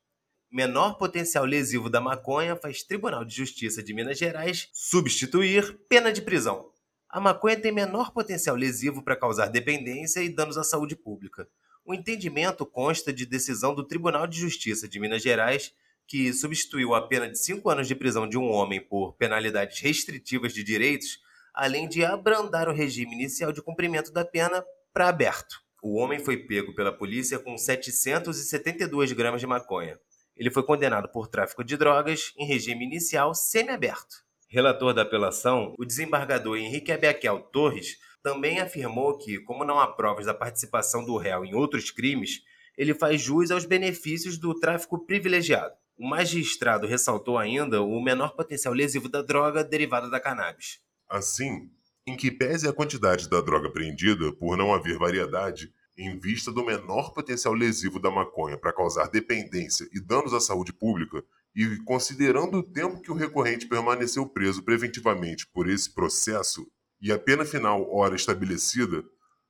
Menor 0.51 0.99
potencial 0.99 1.45
lesivo 1.45 1.89
da 1.89 2.01
maconha 2.01 2.57
faz 2.57 2.83
Tribunal 2.83 3.25
de 3.25 3.35
Justiça 3.35 3.83
de 3.83 3.95
Minas 3.95 4.19
Gerais 4.19 4.69
substituir 4.73 5.79
pena 5.89 6.13
de 6.13 6.23
prisão. 6.23 6.71
A 7.09 7.21
maconha 7.21 7.61
tem 7.61 7.71
menor 7.71 8.11
potencial 8.11 8.57
lesivo 8.57 9.03
para 9.03 9.17
causar 9.17 9.47
dependência 9.47 10.21
e 10.21 10.29
danos 10.29 10.59
à 10.59 10.65
saúde 10.65 10.97
pública. 10.97 11.49
O 11.87 11.95
entendimento 11.95 12.67
consta 12.67 13.13
de 13.13 13.25
decisão 13.25 13.73
do 13.73 13.87
Tribunal 13.87 14.27
de 14.27 14.41
Justiça 14.41 14.89
de 14.89 14.99
Minas 14.99 15.23
Gerais 15.23 15.73
que 16.05 16.33
substituiu 16.33 16.97
a 16.97 17.07
pena 17.07 17.29
de 17.29 17.39
cinco 17.39 17.71
anos 17.71 17.87
de 17.87 17.95
prisão 17.95 18.29
de 18.29 18.37
um 18.37 18.51
homem 18.51 18.81
por 18.81 19.15
penalidades 19.15 19.79
restritivas 19.81 20.53
de 20.53 20.65
direitos, 20.65 21.21
além 21.55 21.89
de 21.89 22.05
abrandar 22.05 22.69
o 22.69 22.73
regime 22.73 23.15
inicial 23.15 23.53
de 23.53 23.63
cumprimento 23.63 24.13
da 24.13 24.25
pena 24.25 24.65
para 24.93 25.09
aberto. 25.09 25.61
O 25.81 25.95
homem 25.95 26.19
foi 26.19 26.37
pego 26.37 26.75
pela 26.75 26.91
polícia 26.91 27.39
com 27.39 27.57
772 27.57 29.13
gramas 29.13 29.41
de 29.41 29.47
maconha. 29.47 29.97
Ele 30.37 30.51
foi 30.51 30.65
condenado 30.65 31.09
por 31.09 31.29
tráfico 31.29 31.63
de 31.63 31.77
drogas 31.77 32.33
em 32.37 32.47
regime 32.47 32.85
inicial 32.85 33.33
semiaberto. 33.33 34.27
Relator 34.49 34.93
da 34.93 35.03
apelação, 35.03 35.73
o 35.79 35.85
desembargador 35.85 36.57
Henrique 36.57 36.91
Abiaquel 36.91 37.39
Torres 37.53 37.97
também 38.27 38.59
afirmou 38.59 39.17
que, 39.17 39.39
como 39.39 39.65
não 39.65 39.79
há 39.79 39.87
provas 39.87 40.27
da 40.27 40.35
participação 40.35 41.05
do 41.05 41.17
réu 41.17 41.45
em 41.45 41.55
outros 41.55 41.93
crimes, 41.93 42.43
ele 42.77 42.93
faz 42.93 43.23
jus 43.23 43.53
aos 43.53 43.65
benefícios 43.65 44.37
do 44.37 44.53
tráfico 44.53 44.99
privilegiado. 44.99 45.73
O 45.97 46.09
magistrado 46.09 46.89
ressaltou 46.89 47.39
ainda 47.39 47.81
o 47.83 48.03
menor 48.03 48.35
potencial 48.35 48.75
lesivo 48.75 49.09
da 49.09 49.23
droga 49.23 49.63
derivada 49.63 50.11
da 50.11 50.19
cannabis. 50.19 50.81
Assim, 51.09 51.71
em 52.05 52.17
que 52.17 52.33
pese 52.33 52.67
a 52.67 52.73
quantidade 52.73 53.31
da 53.31 53.41
droga 53.41 53.69
apreendida, 53.69 54.33
por 54.33 54.57
não 54.57 54.75
haver 54.75 54.99
variedade, 54.99 55.73
em 55.97 56.19
vista 56.19 56.51
do 56.51 56.67
menor 56.67 57.15
potencial 57.15 57.55
lesivo 57.55 58.01
da 58.01 58.11
maconha 58.11 58.59
para 58.59 58.73
causar 58.73 59.07
dependência 59.07 59.89
e 59.93 60.01
danos 60.01 60.35
à 60.35 60.41
saúde 60.41 60.73
pública, 60.73 61.23
e 61.55 61.77
considerando 61.85 62.59
o 62.59 62.63
tempo 62.65 63.01
que 63.01 63.13
o 63.13 63.15
recorrente 63.15 63.69
permaneceu 63.69 64.27
preso 64.27 64.65
preventivamente 64.65 65.47
por 65.47 65.69
esse 65.69 65.95
processo 65.95 66.67
e 67.01 67.13
a 67.13 67.19
pena 67.19 67.45
final 67.45 67.91
hora 67.91 68.17
estabelecida, 68.17 69.05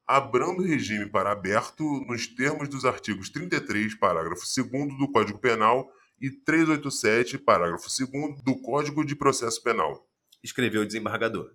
abrando 0.06 0.62
o 0.62 0.66
regime 0.66 1.08
para 1.10 1.32
aberto 1.32 1.82
nos 2.06 2.26
termos 2.26 2.68
dos 2.68 2.84
artigos 2.84 3.28
33, 3.30 3.94
parágrafo 3.98 4.44
2 4.44 4.98
do 4.98 5.10
Código 5.10 5.38
Penal 5.38 5.90
e 6.20 6.30
387, 6.30 7.38
parágrafo 7.38 7.88
2 7.88 8.42
do 8.42 8.60
Código 8.60 9.04
de 9.04 9.16
Processo 9.16 9.62
Penal. 9.62 10.06
Escreveu 10.42 10.82
o 10.82 10.86
desembargador. 10.86 11.50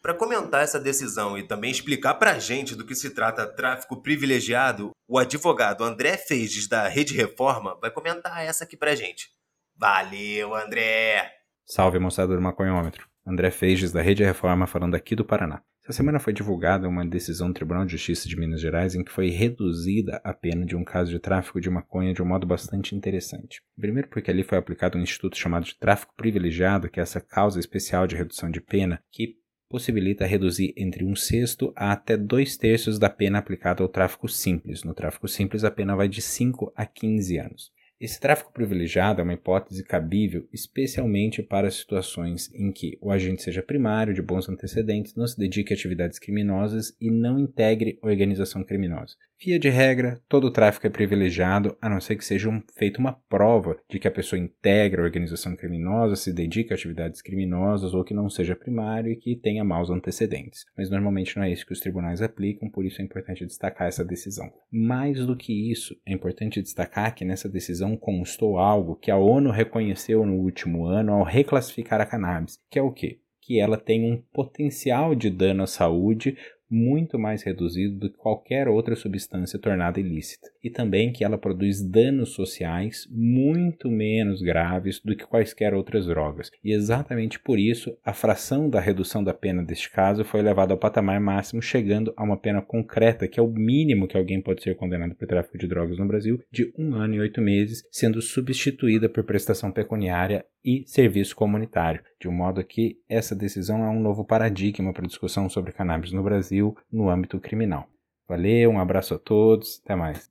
Para 0.00 0.14
comentar 0.14 0.62
essa 0.62 0.78
decisão 0.78 1.36
e 1.36 1.42
também 1.42 1.72
explicar 1.72 2.14
para 2.14 2.32
a 2.32 2.38
gente 2.38 2.76
do 2.76 2.86
que 2.86 2.94
se 2.94 3.10
trata 3.10 3.46
tráfico 3.46 4.00
privilegiado, 4.00 4.92
o 5.08 5.18
advogado 5.18 5.82
André 5.82 6.16
Feiges, 6.16 6.68
da 6.68 6.86
Rede 6.86 7.14
Reforma, 7.14 7.76
vai 7.80 7.90
comentar 7.90 8.44
essa 8.44 8.62
aqui 8.62 8.76
para 8.76 8.92
a 8.92 8.94
gente. 8.94 9.28
Valeu, 9.76 10.54
André! 10.54 11.32
Salve, 11.66 11.98
moçada 11.98 12.34
do 12.34 12.40
Maconhômetro. 12.40 13.08
André 13.28 13.50
Feiges, 13.50 13.92
da 13.92 14.00
Rede 14.00 14.24
Reforma, 14.24 14.66
falando 14.66 14.94
aqui 14.94 15.14
do 15.14 15.24
Paraná. 15.24 15.62
Essa 15.84 15.98
semana 15.98 16.18
foi 16.18 16.32
divulgada 16.32 16.88
uma 16.88 17.06
decisão 17.06 17.48
do 17.48 17.54
Tribunal 17.54 17.84
de 17.84 17.92
Justiça 17.92 18.28
de 18.28 18.38
Minas 18.38 18.60
Gerais 18.60 18.94
em 18.94 19.04
que 19.04 19.12
foi 19.12 19.28
reduzida 19.28 20.20
a 20.24 20.32
pena 20.32 20.64
de 20.64 20.74
um 20.74 20.82
caso 20.82 21.10
de 21.10 21.18
tráfico 21.18 21.60
de 21.60 21.68
maconha 21.68 22.14
de 22.14 22.22
um 22.22 22.26
modo 22.26 22.46
bastante 22.46 22.94
interessante. 22.94 23.60
Primeiro, 23.78 24.08
porque 24.08 24.30
ali 24.30 24.42
foi 24.42 24.56
aplicado 24.56 24.96
um 24.96 25.02
instituto 25.02 25.36
chamado 25.36 25.64
de 25.64 25.78
tráfico 25.78 26.14
privilegiado, 26.16 26.88
que 26.88 27.00
é 27.00 27.02
essa 27.02 27.20
causa 27.20 27.60
especial 27.60 28.06
de 28.06 28.16
redução 28.16 28.50
de 28.50 28.60
pena, 28.60 29.02
que 29.10 29.36
possibilita 29.68 30.24
reduzir 30.26 30.72
entre 30.76 31.04
um 31.04 31.14
sexto 31.14 31.72
a 31.76 31.92
até 31.92 32.16
dois 32.16 32.56
terços 32.56 32.98
da 32.98 33.10
pena 33.10 33.38
aplicada 33.38 33.82
ao 33.82 33.88
tráfico 33.88 34.26
simples. 34.28 34.82
No 34.84 34.94
tráfico 34.94 35.28
simples, 35.28 35.64
a 35.64 35.70
pena 35.70 35.94
vai 35.94 36.08
de 36.08 36.22
5 36.22 36.72
a 36.74 36.86
15 36.86 37.38
anos. 37.38 37.72
Esse 38.00 38.20
tráfico 38.20 38.52
privilegiado 38.52 39.20
é 39.20 39.24
uma 39.24 39.34
hipótese 39.34 39.82
cabível 39.82 40.48
especialmente 40.52 41.42
para 41.42 41.68
situações 41.68 42.48
em 42.54 42.70
que 42.70 42.96
o 43.00 43.10
agente 43.10 43.42
seja 43.42 43.60
primário, 43.60 44.14
de 44.14 44.22
bons 44.22 44.48
antecedentes, 44.48 45.16
não 45.16 45.26
se 45.26 45.36
dedique 45.36 45.72
a 45.72 45.76
atividades 45.76 46.18
criminosas 46.20 46.96
e 47.00 47.10
não 47.10 47.40
integre 47.40 47.98
organização 48.00 48.62
criminosa. 48.62 49.16
Via 49.40 49.56
de 49.56 49.68
regra, 49.68 50.20
todo 50.28 50.50
tráfico 50.50 50.88
é 50.88 50.90
privilegiado, 50.90 51.76
a 51.80 51.88
não 51.88 52.00
ser 52.00 52.16
que 52.16 52.24
seja 52.24 52.48
um, 52.48 52.60
feita 52.74 52.98
uma 52.98 53.12
prova 53.12 53.78
de 53.88 54.00
que 54.00 54.08
a 54.08 54.10
pessoa 54.10 54.36
integra 54.36 55.00
a 55.00 55.04
organização 55.04 55.54
criminosa, 55.54 56.16
se 56.16 56.32
dedica 56.32 56.74
a 56.74 56.76
atividades 56.76 57.22
criminosas 57.22 57.94
ou 57.94 58.02
que 58.02 58.12
não 58.12 58.28
seja 58.28 58.56
primário 58.56 59.12
e 59.12 59.16
que 59.16 59.36
tenha 59.36 59.62
maus 59.62 59.90
antecedentes. 59.90 60.64
Mas 60.76 60.90
normalmente 60.90 61.36
não 61.36 61.44
é 61.44 61.52
isso 61.52 61.64
que 61.64 61.72
os 61.72 61.78
tribunais 61.78 62.20
aplicam, 62.20 62.68
por 62.68 62.84
isso 62.84 63.00
é 63.00 63.04
importante 63.04 63.46
destacar 63.46 63.86
essa 63.86 64.04
decisão. 64.04 64.50
Mais 64.72 65.24
do 65.24 65.36
que 65.36 65.70
isso, 65.70 65.96
é 66.04 66.12
importante 66.12 66.60
destacar 66.60 67.14
que 67.14 67.24
nessa 67.24 67.48
decisão 67.48 67.96
constou 67.96 68.58
algo 68.58 68.96
que 68.96 69.10
a 69.10 69.16
ONU 69.16 69.52
reconheceu 69.52 70.26
no 70.26 70.34
último 70.34 70.84
ano 70.84 71.12
ao 71.12 71.22
reclassificar 71.22 72.00
a 72.00 72.06
cannabis, 72.06 72.58
que 72.68 72.76
é 72.76 72.82
o 72.82 72.90
quê? 72.90 73.20
Que 73.40 73.60
ela 73.60 73.78
tem 73.78 74.04
um 74.04 74.20
potencial 74.32 75.14
de 75.14 75.30
dano 75.30 75.62
à 75.62 75.66
saúde 75.68 76.36
muito 76.70 77.18
mais 77.18 77.42
reduzido 77.42 77.98
do 77.98 78.10
que 78.10 78.16
qualquer 78.16 78.68
outra 78.68 78.94
substância 78.94 79.58
tornada 79.58 80.00
ilícita, 80.00 80.48
e 80.62 80.70
também 80.70 81.12
que 81.12 81.24
ela 81.24 81.38
produz 81.38 81.82
danos 81.82 82.30
sociais 82.30 83.06
muito 83.10 83.90
menos 83.90 84.42
graves 84.42 85.00
do 85.04 85.16
que 85.16 85.26
quaisquer 85.26 85.74
outras 85.74 86.06
drogas. 86.06 86.50
E 86.62 86.72
exatamente 86.72 87.38
por 87.38 87.58
isso, 87.58 87.96
a 88.04 88.12
fração 88.12 88.68
da 88.68 88.80
redução 88.80 89.22
da 89.22 89.34
pena 89.34 89.62
deste 89.62 89.90
caso 89.90 90.24
foi 90.24 90.40
elevada 90.40 90.72
ao 90.72 90.78
patamar 90.78 91.20
máximo, 91.20 91.62
chegando 91.62 92.12
a 92.16 92.22
uma 92.22 92.36
pena 92.36 92.60
concreta, 92.60 93.28
que 93.28 93.40
é 93.40 93.42
o 93.42 93.48
mínimo 93.48 94.06
que 94.06 94.16
alguém 94.16 94.40
pode 94.40 94.62
ser 94.62 94.76
condenado 94.76 95.14
por 95.14 95.26
tráfico 95.26 95.58
de 95.58 95.66
drogas 95.66 95.98
no 95.98 96.06
Brasil, 96.06 96.40
de 96.50 96.72
um 96.78 96.94
ano 96.94 97.14
e 97.14 97.20
oito 97.20 97.40
meses, 97.40 97.82
sendo 97.90 98.20
substituída 98.20 99.08
por 99.08 99.24
prestação 99.24 99.72
pecuniária 99.72 100.44
e 100.64 100.84
serviço 100.86 101.34
comunitário, 101.34 102.02
de 102.20 102.28
um 102.28 102.32
modo 102.32 102.64
que 102.64 102.98
essa 103.08 103.34
decisão 103.34 103.84
é 103.84 103.88
um 103.88 104.00
novo 104.00 104.24
paradigma 104.24 104.92
para 104.92 105.06
discussão 105.06 105.48
sobre 105.48 105.72
cannabis 105.72 106.12
no 106.12 106.22
Brasil 106.22 106.76
no 106.90 107.08
âmbito 107.08 107.38
criminal. 107.38 107.88
Valeu, 108.28 108.70
um 108.70 108.80
abraço 108.80 109.14
a 109.14 109.18
todos, 109.18 109.80
até 109.84 109.96
mais. 109.96 110.30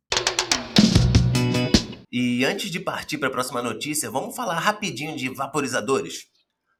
E 2.11 2.45
antes 2.45 2.69
de 2.69 2.79
partir 2.79 3.17
para 3.17 3.27
a 3.27 3.31
próxima 3.31 3.61
notícia, 3.61 4.09
vamos 4.09 4.35
falar 4.35 4.59
rapidinho 4.59 5.15
de 5.17 5.29
vaporizadores. 5.29 6.27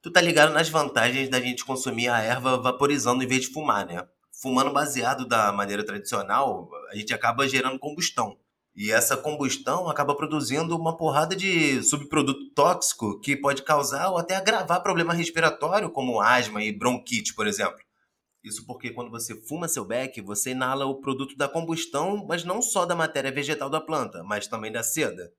Tu 0.02 0.12
tá 0.12 0.22
ligado 0.22 0.54
nas 0.54 0.70
vantagens 0.70 1.28
da 1.28 1.40
gente 1.42 1.66
consumir 1.66 2.08
a 2.08 2.22
erva 2.22 2.58
vaporizando 2.58 3.24
em 3.24 3.28
vez 3.28 3.42
de 3.42 3.48
fumar, 3.48 3.86
né? 3.86 4.08
Fumando 4.42 4.72
baseado 4.72 5.28
da 5.28 5.52
maneira 5.52 5.84
tradicional, 5.84 6.70
a 6.92 6.96
gente 6.96 7.14
acaba 7.14 7.48
gerando 7.48 7.80
combustão. 7.80 8.38
E 8.78 8.92
essa 8.92 9.18
combustão 9.18 9.90
acaba 9.90 10.16
produzindo 10.16 10.78
uma 10.78 10.96
porrada 10.96 11.36
de 11.36 11.82
subproduto 11.82 12.52
tóxico 12.52 13.20
que 13.20 13.36
pode 13.36 13.64
causar 13.64 14.12
ou 14.12 14.20
até 14.20 14.36
agravar 14.36 14.84
problema 14.84 15.16
respiratório, 15.16 15.90
como 15.90 16.22
asma 16.22 16.64
e 16.64 16.72
bronquite, 16.72 17.34
por 17.34 17.48
exemplo. 17.48 17.80
Isso 18.44 18.64
porque 18.68 18.92
quando 18.92 19.10
você 19.10 19.34
fuma 19.48 19.68
seu 19.68 19.84
beck, 19.84 20.22
você 20.22 20.52
inala 20.52 20.86
o 20.86 21.02
produto 21.02 21.36
da 21.36 21.50
combustão, 21.50 22.24
mas 22.28 22.44
não 22.44 22.62
só 22.62 22.86
da 22.86 22.96
matéria 22.96 23.32
vegetal 23.32 23.68
da 23.68 23.82
planta, 23.82 24.24
mas 24.24 24.46
também 24.46 24.72
da 24.72 24.84
seda. 24.84 25.34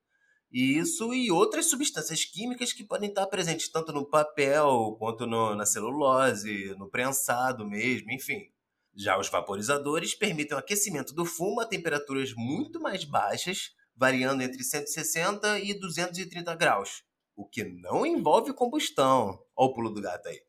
E 0.51 0.77
isso 0.77 1.15
e 1.15 1.31
outras 1.31 1.67
substâncias 1.67 2.25
químicas 2.25 2.73
que 2.73 2.83
podem 2.83 3.09
estar 3.09 3.29
presentes 3.29 3.71
tanto 3.71 3.93
no 3.93 4.05
papel 4.05 4.97
quanto 4.99 5.29
no, 5.29 5.55
na 5.55 5.65
celulose, 5.65 6.75
no 6.77 6.91
prensado 6.91 7.65
mesmo, 7.65 8.11
enfim. 8.11 8.51
Já 9.01 9.17
os 9.17 9.29
vaporizadores 9.29 10.13
permitem 10.13 10.57
o 10.57 10.59
aquecimento 10.59 11.15
do 11.15 11.25
fumo 11.25 11.61
a 11.61 11.65
temperaturas 11.65 12.35
muito 12.35 12.81
mais 12.81 13.05
baixas, 13.05 13.71
variando 13.95 14.43
entre 14.43 14.65
160 14.65 15.61
e 15.61 15.73
230 15.73 16.53
graus, 16.57 17.05
o 17.37 17.49
que 17.49 17.63
não 17.63 18.05
envolve 18.05 18.53
combustão. 18.53 19.39
Olha 19.57 19.71
o 19.71 19.73
pulo 19.73 19.91
do 19.91 20.03
gato 20.03 20.27
aí. 20.29 20.43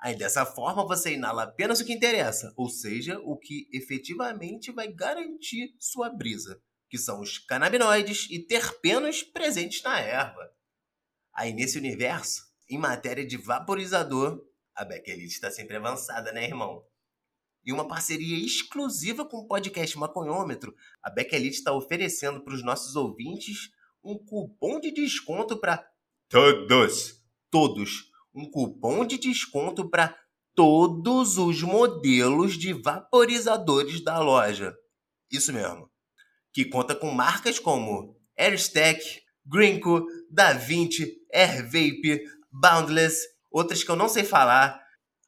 Aí 0.00 0.16
dessa 0.16 0.46
forma 0.46 0.86
você 0.86 1.12
inala 1.12 1.42
apenas 1.42 1.80
o 1.80 1.84
que 1.84 1.92
interessa, 1.92 2.50
ou 2.56 2.70
seja, 2.70 3.20
o 3.20 3.36
que 3.36 3.68
efetivamente 3.70 4.72
vai 4.72 4.90
garantir 4.90 5.76
sua 5.78 6.08
brisa, 6.08 6.62
que 6.88 6.96
são 6.96 7.20
os 7.20 7.38
canabinoides 7.38 8.26
e 8.30 8.38
terpenos 8.38 9.22
presentes 9.22 9.82
na 9.82 10.00
erva. 10.00 10.50
Aí 11.34 11.52
nesse 11.52 11.76
universo, 11.76 12.42
em 12.70 12.78
matéria 12.78 13.26
de 13.26 13.36
vaporizador, 13.36 14.42
a 14.74 14.82
Beck 14.82 15.10
Elite 15.10 15.34
está 15.34 15.50
sempre 15.50 15.76
avançada, 15.76 16.32
né, 16.32 16.44
irmão? 16.44 16.82
E 17.64 17.72
uma 17.72 17.86
parceria 17.86 18.44
exclusiva 18.44 19.24
com 19.24 19.38
o 19.38 19.46
podcast 19.46 19.96
Maconhômetro, 19.98 20.74
a 21.02 21.10
Beck 21.10 21.32
Elite 21.34 21.56
está 21.56 21.72
oferecendo 21.72 22.40
para 22.42 22.54
os 22.54 22.62
nossos 22.62 22.96
ouvintes 22.96 23.70
um 24.02 24.18
cupom 24.18 24.80
de 24.80 24.90
desconto 24.90 25.56
para 25.56 25.84
todos, 26.28 27.22
todos 27.50 28.12
um 28.34 28.50
cupom 28.50 29.04
de 29.04 29.18
desconto 29.18 29.88
para 29.88 30.16
todos 30.54 31.38
os 31.38 31.62
modelos 31.62 32.54
de 32.58 32.72
vaporizadores 32.72 34.02
da 34.02 34.18
loja. 34.18 34.74
Isso 35.30 35.52
mesmo. 35.52 35.90
Que 36.52 36.64
conta 36.64 36.94
com 36.94 37.10
marcas 37.10 37.58
como 37.58 38.16
Airstack, 38.36 39.22
Greenco, 39.44 40.06
DaVinci, 40.30 41.18
AirVape, 41.32 42.22
Boundless, 42.50 43.18
outras 43.50 43.82
que 43.82 43.90
eu 43.90 43.96
não 43.96 44.08
sei 44.08 44.24
falar. 44.24 44.81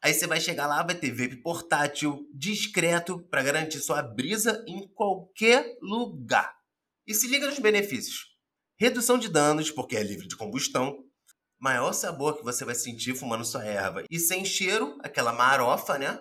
Aí 0.04 0.12
você 0.12 0.26
vai 0.26 0.38
chegar 0.38 0.66
lá, 0.66 0.82
vai 0.82 0.94
ter 0.94 1.10
vape 1.10 1.36
portátil, 1.36 2.28
discreto, 2.34 3.20
para 3.30 3.42
garantir 3.42 3.80
sua 3.80 4.02
brisa 4.02 4.62
em 4.68 4.86
qualquer 4.88 5.78
lugar. 5.80 6.54
E 7.06 7.14
se 7.14 7.26
liga 7.26 7.46
nos 7.46 7.58
benefícios. 7.58 8.36
Redução 8.76 9.16
de 9.16 9.30
danos, 9.30 9.70
porque 9.70 9.96
é 9.96 10.02
livre 10.02 10.28
de 10.28 10.36
combustão 10.36 11.02
maior 11.58 11.94
sabor 11.94 12.36
que 12.36 12.44
você 12.44 12.62
vai 12.62 12.74
sentir 12.74 13.14
fumando 13.14 13.46
sua 13.46 13.64
erva. 13.64 14.04
E 14.10 14.18
sem 14.18 14.44
cheiro, 14.44 14.98
aquela 15.02 15.32
marofa, 15.32 15.96
né? 15.96 16.20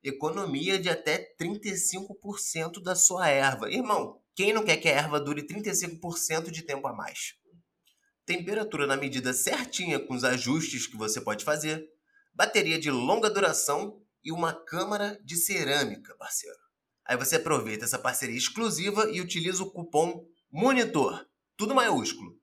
Economia 0.00 0.78
de 0.78 0.88
até 0.88 1.34
35% 1.36 2.80
da 2.80 2.94
sua 2.94 3.28
erva. 3.28 3.68
Irmão, 3.68 4.22
quem 4.36 4.52
não 4.52 4.64
quer 4.64 4.76
que 4.76 4.88
a 4.88 4.92
erva 4.92 5.18
dure 5.18 5.44
35% 5.44 6.52
de 6.52 6.62
tempo 6.62 6.86
a 6.86 6.92
mais? 6.92 7.34
Temperatura 8.24 8.86
na 8.86 8.96
medida 8.96 9.32
certinha 9.32 9.98
com 9.98 10.14
os 10.14 10.22
ajustes 10.22 10.86
que 10.86 10.96
você 10.96 11.20
pode 11.20 11.44
fazer. 11.44 11.84
Bateria 12.34 12.78
de 12.78 12.90
longa 12.90 13.30
duração 13.30 14.00
e 14.24 14.32
uma 14.32 14.52
câmara 14.52 15.18
de 15.24 15.36
cerâmica, 15.36 16.14
parceiro. 16.16 16.58
Aí 17.04 17.16
você 17.16 17.36
aproveita 17.36 17.84
essa 17.84 17.98
parceria 17.98 18.36
exclusiva 18.36 19.08
e 19.10 19.20
utiliza 19.20 19.62
o 19.62 19.70
cupom 19.70 20.24
MONITOR, 20.50 21.26
tudo 21.56 21.74
maiúsculo 21.74 22.40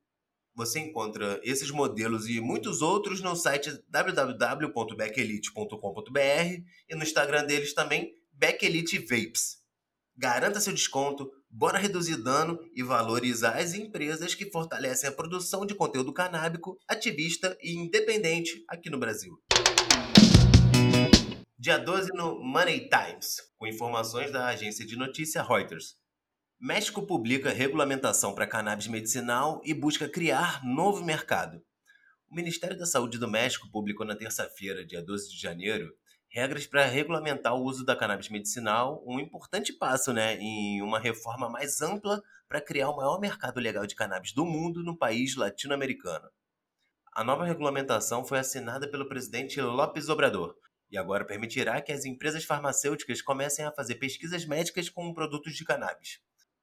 você 0.58 0.79
encontra 0.79 1.39
esses 1.44 1.70
modelos 1.70 2.27
e 2.27 2.41
muitos 2.41 2.82
outros 2.82 3.22
no 3.22 3.36
site 3.36 3.70
www.beckelite.com.br 3.88 6.63
e 6.89 6.96
no 6.96 7.03
Instagram 7.03 7.46
deles 7.46 7.75
também, 7.75 8.12
Beckelite 8.32 8.98
Vapes. 8.98 9.58
Garanta 10.17 10.60
seu 10.60 10.74
desconto, 10.74 11.32
bora 11.48 11.77
reduzir 11.77 12.17
dano 12.17 12.60
e 12.74 12.82
valorizar 12.82 13.60
as 13.60 13.75
empresas 13.75 14.34
que 14.34 14.50
fortalecem 14.50 15.08
a 15.08 15.13
produção 15.13 15.63
de 15.63 15.75
conteúdo 15.75 16.12
canábico, 16.12 16.79
ativista 16.88 17.56
e 17.62 17.75
independente 17.75 18.65
aqui 18.67 18.89
no 18.89 18.98
Brasil. 18.98 19.39
Dia 21.58 21.77
12 21.77 22.13
no 22.13 22.39
Money 22.39 22.88
Times, 22.89 23.38
com 23.58 23.68
informações 23.68 24.32
da 24.32 24.48
agência 24.48 24.86
de 24.86 24.96
notícia 24.96 25.44
Reuters. 25.44 25.98
México 26.60 27.05
publica 27.05 27.51
regulamentação 27.51 28.33
para 28.33 28.48
cannabis 28.48 28.88
medicinal 28.88 29.62
e 29.66 29.74
busca 29.74 30.07
criar 30.07 30.64
novo 30.64 31.03
mercado. 31.03 31.62
O 32.31 32.36
Ministério 32.36 32.77
da 32.77 32.86
Saúde 32.86 33.18
do 33.18 33.27
México 33.27 33.70
publicou 33.72 34.05
na 34.05 34.16
terça-feira, 34.16 34.86
dia 34.86 35.03
12 35.03 35.29
de 35.29 35.40
janeiro, 35.40 35.94
regras 36.29 36.66
para 36.66 36.86
regulamentar 36.86 37.53
o 37.53 37.64
uso 37.64 37.86
da 37.86 37.96
cannabis 37.96 38.29
medicinal, 38.29 39.03
um 39.05 39.20
importante 39.20 39.74
passo 39.74 40.14
né, 40.14 40.38
em 40.38 40.81
uma 40.81 41.00
reforma 41.00 41.50
mais 41.50 41.81
ampla 41.81 42.22
para 42.48 42.62
criar 42.62 42.90
o 42.90 42.96
maior 42.98 43.20
mercado 43.20 43.60
legal 43.60 43.86
de 43.86 43.96
cannabis 43.96 44.31
do 44.31 44.46
mundo 44.46 44.83
no 44.83 44.98
país 44.98 45.36
latino-americano. 45.36 46.29
A 47.18 47.24
nova 47.24 47.44
regulamentação 47.44 48.24
foi 48.24 48.38
assinada 48.38 48.88
pelo 48.88 49.10
presidente 49.10 49.60
López 49.60 50.08
Obrador 50.08 50.56
e 50.92 51.00
agora 51.00 51.25
permitirá 51.25 51.82
que 51.82 51.92
as 51.92 52.06
empresas 52.06 52.46
farmacêuticas 52.46 53.24
comecem 53.24 53.66
a 53.66 53.72
fazer 53.72 53.96
pesquisas 53.96 54.46
médicas 54.46 54.88
com 54.88 55.12
produtos 55.16 55.56
de 55.56 55.66
cannabis. 55.66 56.20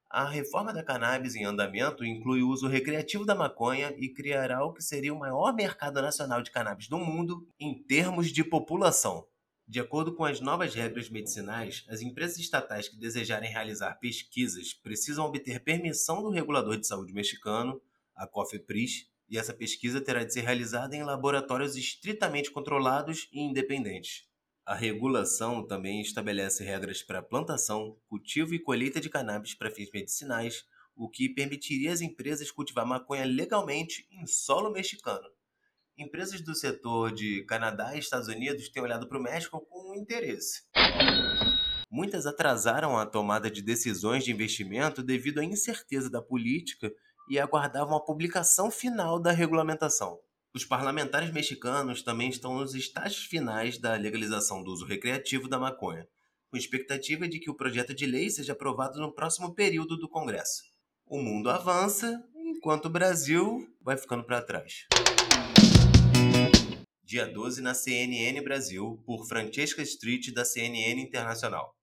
A 0.09 0.25
reforma 0.29 0.73
da 0.73 0.85
cannabis 0.85 1.35
em 1.35 1.45
andamento 1.45 2.05
inclui 2.05 2.40
o 2.40 2.51
uso 2.51 2.69
recreativo 2.69 3.25
da 3.25 3.35
maconha 3.35 3.93
e 3.99 4.09
criará 4.09 4.64
o 4.64 4.73
que 4.73 4.81
seria 4.81 5.12
o 5.12 5.19
maior 5.19 5.53
mercado 5.53 6.01
nacional 6.01 6.40
de 6.40 6.53
cannabis 6.53 6.87
do 6.87 6.99
mundo 6.99 7.49
em 7.59 7.83
termos 7.83 8.29
de 8.29 8.45
população. 8.45 9.27
De 9.67 9.81
acordo 9.81 10.14
com 10.14 10.25
as 10.25 10.38
novas 10.38 10.73
regras 10.73 11.11
medicinais, 11.11 11.85
as 11.88 12.01
empresas 12.01 12.38
estatais 12.38 12.88
que 12.88 12.97
desejarem 12.97 13.51
realizar 13.51 13.99
pesquisas 13.99 14.73
precisam 14.73 15.27
obter 15.27 15.64
permissão 15.64 16.23
do 16.23 16.31
regulador 16.31 16.77
de 16.77 16.87
saúde 16.87 17.12
mexicano, 17.12 17.83
a 18.14 18.25
COFEPRIS, 18.25 19.12
e 19.28 19.38
essa 19.38 19.54
pesquisa 19.54 20.00
terá 20.00 20.24
de 20.24 20.32
ser 20.32 20.42
realizada 20.42 20.94
em 20.94 21.02
laboratórios 21.02 21.76
estritamente 21.76 22.50
controlados 22.50 23.28
e 23.32 23.40
independentes. 23.40 24.24
A 24.66 24.74
regulação 24.74 25.66
também 25.66 26.00
estabelece 26.00 26.64
regras 26.64 27.02
para 27.02 27.22
plantação, 27.22 27.98
cultivo 28.08 28.54
e 28.54 28.58
colheita 28.58 29.00
de 29.00 29.10
cannabis 29.10 29.54
para 29.54 29.70
fins 29.70 29.90
medicinais, 29.92 30.64
o 30.96 31.08
que 31.08 31.28
permitiria 31.28 31.92
às 31.92 32.00
empresas 32.00 32.50
cultivar 32.50 32.87
maconha 32.87 33.24
legalmente 33.24 34.06
em 34.10 34.26
solo 34.26 34.70
mexicano. 34.70 35.28
Empresas 35.98 36.40
do 36.40 36.54
setor 36.54 37.12
de 37.12 37.44
Canadá 37.44 37.94
e 37.94 37.98
Estados 37.98 38.28
Unidos 38.28 38.68
têm 38.68 38.82
olhado 38.82 39.06
para 39.06 39.18
o 39.18 39.22
México 39.22 39.60
com 39.60 39.94
interesse. 39.94 40.62
Muitas 41.90 42.26
atrasaram 42.26 42.98
a 42.98 43.06
tomada 43.06 43.50
de 43.50 43.62
decisões 43.62 44.24
de 44.24 44.32
investimento 44.32 45.02
devido 45.02 45.38
à 45.38 45.44
incerteza 45.44 46.10
da 46.10 46.20
política 46.20 46.92
e 47.28 47.38
aguardavam 47.38 47.96
a 47.96 48.04
publicação 48.04 48.70
final 48.70 49.18
da 49.18 49.32
regulamentação. 49.32 50.18
Os 50.54 50.64
parlamentares 50.64 51.32
mexicanos 51.32 52.02
também 52.02 52.28
estão 52.28 52.58
nos 52.58 52.74
estágios 52.74 53.24
finais 53.24 53.78
da 53.78 53.94
legalização 53.94 54.62
do 54.62 54.70
uso 54.70 54.87
recreativo 54.87 55.48
da 55.48 55.58
maconha, 55.58 56.06
com 56.48 56.56
expectativa 56.56 57.26
de 57.26 57.40
que 57.40 57.50
o 57.50 57.56
projeto 57.56 57.92
de 57.92 58.06
lei 58.06 58.30
seja 58.30 58.52
aprovado 58.52 59.00
no 59.00 59.12
próximo 59.12 59.52
período 59.54 59.96
do 59.96 60.08
Congresso. 60.08 60.62
O 61.06 61.18
mundo 61.18 61.50
avança, 61.50 62.22
enquanto 62.37 62.87
o 62.87 62.90
Brasil 62.90 63.66
vai 63.82 63.96
ficando 63.96 64.24
para 64.24 64.40
trás. 64.40 64.87
Dia 67.02 67.26
12 67.26 67.60
na 67.60 67.74
CNN 67.74 68.40
Brasil, 68.42 69.02
por 69.04 69.26
Francesca 69.26 69.82
Street, 69.82 70.32
da 70.32 70.44
CNN 70.44 71.02
Internacional. 71.02 71.74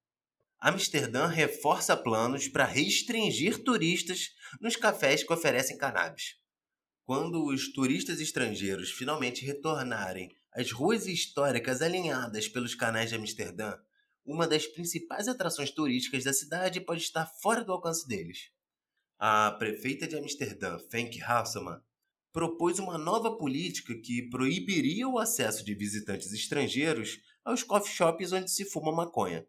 Amsterdã 0.64 1.26
reforça 1.26 1.98
planos 1.98 2.48
para 2.48 2.66
restringir 2.66 3.64
turistas 3.64 4.30
nos 4.62 4.76
cafés 4.76 5.24
que 5.24 5.34
oferecem 5.34 5.76
cannabis. 5.76 6.36
Quando 7.04 7.44
os 7.48 7.74
turistas 7.74 8.22
estrangeiros 8.22 8.92
finalmente 8.92 9.44
retornarem 9.44 10.30
às 10.54 10.72
ruas 10.72 11.08
históricas 11.08 11.82
alinhadas 11.82 12.48
pelos 12.48 12.76
canais 12.76 13.10
de 13.10 13.16
Amsterdã, 13.16 13.76
uma 14.24 14.48
das 14.48 14.68
principais 14.68 15.28
atrações 15.28 15.72
turísticas 15.72 16.26
da 16.26 16.32
cidade 16.32 16.80
pode 16.80 17.02
estar 17.02 17.26
fora 17.42 17.64
do 17.66 17.72
alcance 17.72 18.08
deles. 18.08 18.52
A 19.18 19.50
prefeita 19.54 20.08
de 20.08 20.16
Amsterdã, 20.16 20.78
Fenk 20.92 21.20
Halsema, 21.24 21.84
propôs 22.32 22.78
uma 22.78 23.00
nova 23.00 23.36
política 23.36 23.96
que 23.96 24.30
proibiria 24.30 25.08
o 25.08 25.18
acesso 25.18 25.66
de 25.66 25.74
visitantes 25.74 26.32
estrangeiros 26.32 27.20
aos 27.44 27.64
coffee 27.64 27.92
shops 27.92 28.32
onde 28.32 28.52
se 28.52 28.64
fuma 28.64 28.92
maconha. 28.92 29.44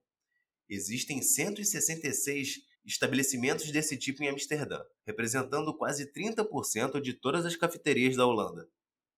Existem 0.75 1.21
166 1.21 2.63
estabelecimentos 2.83 3.71
desse 3.71 3.95
tipo 3.95 4.23
em 4.23 4.31
Amsterdã, 4.31 4.81
representando 5.07 5.77
quase 5.77 6.11
30% 6.11 6.99
de 6.99 7.13
todas 7.13 7.45
as 7.45 7.55
cafeterias 7.55 8.17
da 8.17 8.25
Holanda. 8.25 8.67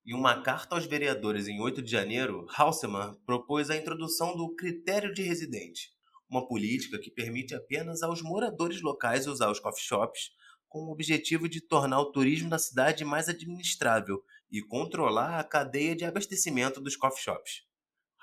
Em 0.05 0.15
uma 0.15 0.43
carta 0.43 0.75
aos 0.75 0.85
vereadores 0.85 1.47
em 1.47 1.61
8 1.61 1.81
de 1.81 1.93
janeiro, 1.93 2.45
Halseman 2.51 3.15
propôs 3.25 3.71
a 3.71 3.77
introdução 3.77 4.37
do 4.37 4.53
critério 4.57 5.15
de 5.15 5.23
residente, 5.23 5.93
uma 6.29 6.45
política 6.45 6.99
que 6.99 7.09
permite 7.09 7.55
apenas 7.55 8.03
aos 8.03 8.21
moradores 8.21 8.83
locais 8.83 9.29
usar 9.29 9.49
os 9.49 9.61
coffee 9.61 9.85
shops 9.85 10.33
com 10.69 10.81
o 10.81 10.91
objetivo 10.91 11.49
de 11.49 11.61
tornar 11.61 12.01
o 12.01 12.11
turismo 12.11 12.49
na 12.49 12.59
cidade 12.59 13.05
mais 13.05 13.29
administrável 13.29 14.21
e 14.51 14.61
controlar 14.61 15.39
a 15.39 15.45
cadeia 15.45 15.95
de 15.95 16.05
abastecimento 16.05 16.81
dos 16.81 16.97
coffee 16.97 17.23
shops. 17.23 17.63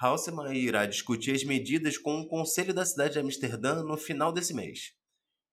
Halseman 0.03 0.51
irá 0.55 0.87
discutir 0.87 1.35
as 1.35 1.43
medidas 1.43 1.95
com 1.95 2.19
o 2.19 2.27
Conselho 2.27 2.73
da 2.73 2.83
cidade 2.83 3.13
de 3.13 3.19
Amsterdã 3.19 3.83
no 3.83 3.95
final 3.95 4.33
desse 4.33 4.51
mês. 4.51 4.95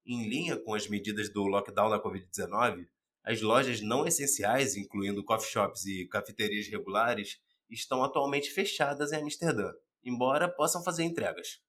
Em 0.06 0.26
linha 0.26 0.56
com 0.56 0.72
as 0.72 0.88
medidas 0.88 1.30
do 1.30 1.46
lockdown 1.46 1.90
da 1.90 2.02
Covid-19, 2.02 2.87
as 3.22 3.42
lojas 3.42 3.82
não 3.82 4.06
essenciais, 4.06 4.74
incluindo 4.74 5.22
coffee 5.22 5.50
shops 5.50 5.84
e 5.84 6.08
cafeterias 6.08 6.66
regulares, 6.66 7.38
estão 7.68 8.02
atualmente 8.02 8.48
fechadas 8.50 9.12
em 9.12 9.20
Amsterdã, 9.20 9.70
embora 10.02 10.48
possam 10.48 10.82
fazer 10.82 11.04
entregas. 11.04 11.61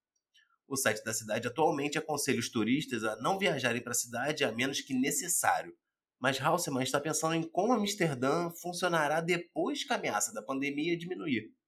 O 0.66 0.78
site 0.78 1.04
da 1.04 1.14
cidade 1.14 1.50
atualmente 1.50 1.98
aconselha 1.98 2.40
os 2.40 2.50
turistas 2.50 3.04
a 3.04 3.18
não 3.18 3.38
viajarem 3.38 3.82
para 3.82 3.92
a 3.92 3.96
cidade 3.96 4.46
a 4.46 4.54
menos 4.54 4.80
que 4.80 4.94
necessário. 4.94 5.76
Mas 6.18 6.40
Haussmann 6.40 6.84
está 6.84 7.02
pensando 7.02 7.36
em 7.36 7.44
como 7.44 7.74
Amsterdã 7.74 8.50
funcionará 8.52 9.20
depois 9.20 9.84
que 9.84 9.92
a 9.92 9.98
ameaça 9.98 10.34
da 10.34 10.42
pandemia 10.42 10.98
diminuir. 10.98 11.59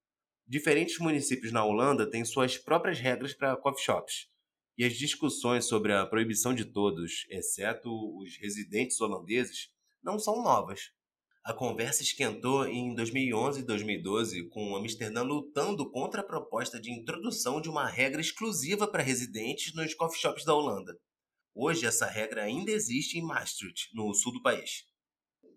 Diferentes 0.51 0.99
municípios 0.99 1.53
na 1.53 1.63
Holanda 1.63 2.05
têm 2.05 2.25
suas 2.25 2.57
próprias 2.57 2.99
regras 2.99 3.33
para 3.33 3.55
coffee 3.55 3.85
shops. 3.85 4.27
E 4.77 4.83
as 4.83 4.97
discussões 4.97 5.63
sobre 5.63 5.93
a 5.93 6.05
proibição 6.05 6.53
de 6.53 6.65
todos, 6.65 7.25
exceto 7.29 7.89
os 8.17 8.35
residentes 8.35 8.99
holandeses, 8.99 9.69
não 10.03 10.19
são 10.19 10.43
novas. 10.43 10.91
A 11.41 11.53
conversa 11.53 12.03
esquentou 12.03 12.67
em 12.67 12.93
2011 12.93 13.61
e 13.61 13.63
2012, 13.63 14.49
com 14.49 14.75
Amsterdã 14.75 15.23
lutando 15.23 15.89
contra 15.89 16.19
a 16.19 16.25
proposta 16.25 16.81
de 16.81 16.91
introdução 16.91 17.61
de 17.61 17.69
uma 17.69 17.87
regra 17.87 18.19
exclusiva 18.19 18.85
para 18.85 19.01
residentes 19.01 19.73
nos 19.73 19.93
coffee 19.93 20.19
shops 20.19 20.43
da 20.43 20.53
Holanda. 20.53 20.99
Hoje, 21.55 21.85
essa 21.85 22.07
regra 22.07 22.43
ainda 22.43 22.71
existe 22.71 23.17
em 23.17 23.21
Maastricht, 23.21 23.87
no 23.93 24.13
sul 24.13 24.33
do 24.33 24.41
país. 24.41 24.83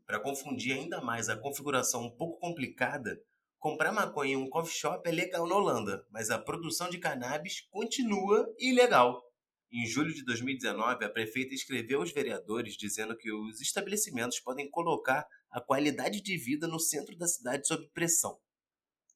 Para 0.07 0.21
confundir 0.21 0.73
ainda 0.73 1.01
mais 1.01 1.29
a 1.29 1.37
configuração 1.37 2.05
um 2.05 2.17
pouco 2.17 2.39
complicada, 2.39 3.21
comprar 3.65 3.93
maconha 3.93 4.35
em 4.35 4.37
um 4.37 4.47
coffee 4.47 4.77
shop 4.77 5.09
é 5.09 5.11
legal 5.11 5.47
na 5.47 5.57
Holanda, 5.57 6.07
mas 6.11 6.29
a 6.29 6.39
produção 6.39 6.91
de 6.91 6.99
cannabis 6.99 7.63
continua 7.71 8.47
ilegal. 8.59 9.23
Em 9.73 9.87
julho 9.87 10.13
de 10.13 10.23
2019, 10.23 11.03
a 11.03 11.09
prefeita 11.09 11.55
escreveu 11.55 12.01
aos 12.01 12.13
vereadores 12.13 12.77
dizendo 12.77 13.17
que 13.17 13.33
os 13.33 13.63
estabelecimentos 13.63 14.39
podem 14.39 14.71
colocar 14.71 15.27
a 15.51 15.63
qualidade 15.63 16.21
de 16.21 16.37
vida 16.37 16.69
no 16.69 16.79
centro 16.79 17.17
da 17.17 17.27
cidade 17.27 17.67
sob 17.67 17.89
pressão. 17.95 18.39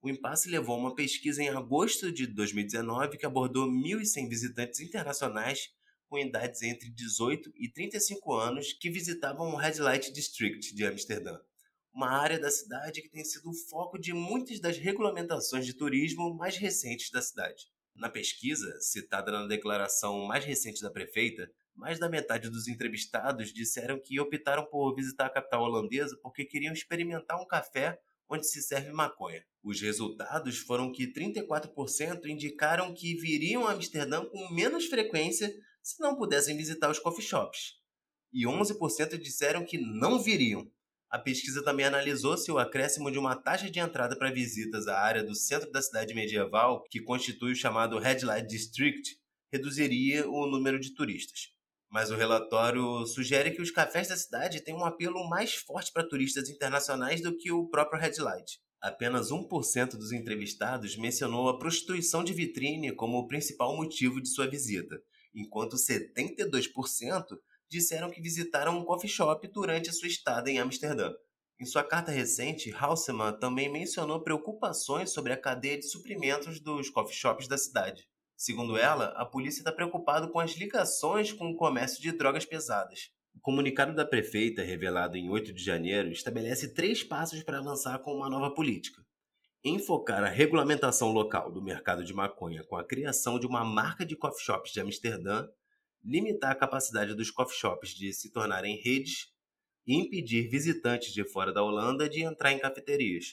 O 0.01 0.09
impasse 0.09 0.49
levou 0.49 0.77
a 0.77 0.79
uma 0.79 0.95
pesquisa 0.95 1.43
em 1.43 1.51
agosto 1.51 2.11
de 2.11 2.27
2019 2.27 3.19
que 3.19 3.27
abordou 3.27 3.69
1.100 3.69 4.31
visitantes 4.31 4.81
internacionais 4.81 5.69
com 6.09 6.19
idades 6.19 6.63
entre 6.63 6.89
18 6.89 7.53
e 7.55 7.71
35 7.71 8.33
anos 8.33 8.73
que 8.73 8.89
visitavam 8.89 9.51
o 9.51 9.57
Red 9.57 9.75
Light 9.79 10.11
District 10.11 10.75
de 10.75 10.87
Amsterdã, 10.87 11.39
uma 11.92 12.11
área 12.11 12.38
da 12.38 12.51
cidade 12.51 13.03
que 13.03 13.09
tem 13.09 13.24
sido 13.24 13.51
o 13.51 13.55
foco 13.55 13.98
de 13.98 14.12
muitas 14.12 14.61
das 14.61 14.79
regulamentações 14.79 15.66
de 15.66 15.74
turismo 15.74 16.35
mais 16.35 16.57
recentes 16.57 17.11
da 17.11 17.22
cidade. 17.22 17.66
Na 17.94 18.09
pesquisa, 18.09 18.81
citada 18.81 19.33
na 19.33 19.46
declaração 19.46 20.24
mais 20.24 20.44
recente 20.44 20.81
da 20.81 20.90
prefeita, 20.90 21.51
mais 21.74 21.98
da 21.98 22.09
metade 22.09 22.48
dos 22.48 22.68
entrevistados 22.68 23.53
disseram 23.53 24.01
que 24.01 24.20
optaram 24.20 24.64
por 24.64 24.94
visitar 24.94 25.27
a 25.27 25.31
capital 25.31 25.62
holandesa 25.62 26.18
porque 26.22 26.44
queriam 26.44 26.72
experimentar 26.72 27.40
um 27.40 27.46
café 27.46 27.98
onde 28.29 28.46
se 28.46 28.62
serve 28.62 28.92
maconha. 28.92 29.44
Os 29.62 29.81
resultados 29.81 30.59
foram 30.59 30.92
que 30.92 31.12
34% 31.12 32.27
indicaram 32.27 32.94
que 32.94 33.16
viriam 33.16 33.66
a 33.66 33.72
Amsterdã 33.72 34.24
com 34.24 34.53
menos 34.53 34.87
frequência 34.87 35.53
se 35.83 36.01
não 36.01 36.16
pudessem 36.16 36.57
visitar 36.57 36.90
os 36.90 36.98
coffee 36.98 37.24
shops. 37.24 37.79
E 38.33 38.44
11% 38.44 39.16
disseram 39.18 39.64
que 39.64 39.79
não 39.79 40.22
viriam. 40.22 40.70
A 41.11 41.18
pesquisa 41.18 41.64
também 41.64 41.87
analisou 41.87 42.37
se 42.37 42.53
o 42.53 42.59
acréscimo 42.59 43.11
de 43.11 43.18
uma 43.18 43.35
taxa 43.35 43.71
de 43.71 43.81
entrada 43.81 44.14
para 44.18 44.31
visitas 44.31 44.87
à 44.87 45.01
área 45.01 45.25
do 45.25 45.35
centro 45.35 45.71
da 45.73 45.81
cidade 45.81 46.14
medieval, 46.14 46.85
que 46.90 47.01
constitui 47.01 47.53
o 47.53 47.57
chamado 47.57 47.99
Red 47.99 48.21
Light 48.25 48.47
District, 48.47 49.16
reduziria 49.51 50.29
o 50.29 50.47
número 50.47 50.79
de 50.79 50.94
turistas. 50.94 51.49
Mas 51.90 52.11
o 52.11 52.16
relatório 52.16 53.07
sugere 53.07 53.53
que 53.53 53.62
os 53.62 53.71
cafés 53.71 54.09
da 54.09 54.16
cidade 54.18 54.61
têm 54.61 54.75
um 54.75 54.85
apelo 54.85 55.27
mais 55.31 55.55
forte 55.55 55.90
para 55.90 56.07
turistas 56.07 56.51
internacionais 56.51 57.23
do 57.23 57.35
que 57.35 57.51
o 57.51 57.66
próprio 57.68 57.99
Red 57.99 58.18
Light. 58.18 58.61
Apenas 58.79 59.31
1% 59.31 59.92
dos 59.92 60.12
entrevistados 60.12 60.94
mencionou 60.99 61.49
a 61.49 61.59
prostituição 61.59 62.23
de 62.23 62.35
vitrine 62.35 62.94
como 62.94 63.16
o 63.16 63.27
principal 63.27 63.75
motivo 63.75 64.21
de 64.21 64.29
sua 64.29 64.47
visita, 64.47 65.01
enquanto 65.35 65.77
72% 65.77 67.38
disseram 67.69 68.11
que 68.11 68.21
visitaram 68.21 68.79
um 68.79 68.85
coffee 68.85 69.11
shop 69.11 69.47
durante 69.49 69.91
a 69.91 69.93
sua 69.93 70.09
estada 70.09 70.51
em 70.51 70.59
Amsterdã. 70.59 71.13
Em 71.61 71.67
sua 71.67 71.83
carta 71.83 72.13
recente, 72.13 72.73
Halseman 72.73 73.33
também 73.39 73.69
mencionou 73.69 74.23
preocupações 74.23 75.11
sobre 75.11 75.33
a 75.33 75.37
cadeia 75.37 75.77
de 75.77 75.89
suprimentos 75.89 76.61
dos 76.61 76.89
coffee 76.89 77.17
shops 77.17 77.49
da 77.49 77.59
cidade. 77.59 78.09
Segundo 78.37 78.77
ela, 78.77 79.07
a 79.17 79.27
polícia 79.27 79.61
está 79.61 79.73
preocupada 79.73 80.29
com 80.29 80.39
as 80.39 80.53
ligações 80.53 81.33
com 81.33 81.51
o 81.51 81.57
comércio 81.57 82.01
de 82.01 82.13
drogas 82.13 82.45
pesadas. 82.45 83.11
O 83.35 83.41
comunicado 83.41 83.93
da 83.93 84.07
prefeita, 84.07 84.63
revelado 84.63 85.17
em 85.17 85.29
8 85.29 85.53
de 85.53 85.63
janeiro, 85.63 86.13
estabelece 86.13 86.73
três 86.73 87.03
passos 87.03 87.43
para 87.43 87.59
avançar 87.59 87.99
com 87.99 88.15
uma 88.15 88.31
nova 88.31 88.55
política. 88.55 89.03
Enfocar 89.65 90.23
a 90.23 90.29
regulamentação 90.29 91.11
local 91.11 91.51
do 91.51 91.61
mercado 91.61 92.05
de 92.05 92.15
maconha 92.15 92.63
com 92.63 92.77
a 92.77 92.87
criação 92.87 93.41
de 93.41 93.47
uma 93.47 93.65
marca 93.65 94.07
de 94.07 94.17
coffee 94.17 94.45
shops 94.45 94.73
de 94.73 94.81
Amsterdã 94.81 95.49
limitar 96.05 96.53
a 96.53 96.55
capacidade 96.55 97.15
dos 97.15 97.31
coffee 97.31 97.59
shops 97.59 97.91
de 97.91 98.13
se 98.13 98.31
tornarem 98.31 98.81
redes 98.83 99.29
e 99.87 99.95
impedir 99.95 100.49
visitantes 100.49 101.13
de 101.13 101.25
fora 101.25 101.53
da 101.53 101.63
Holanda 101.63 102.09
de 102.09 102.23
entrar 102.23 102.53
em 102.53 102.59
cafeterias. 102.59 103.31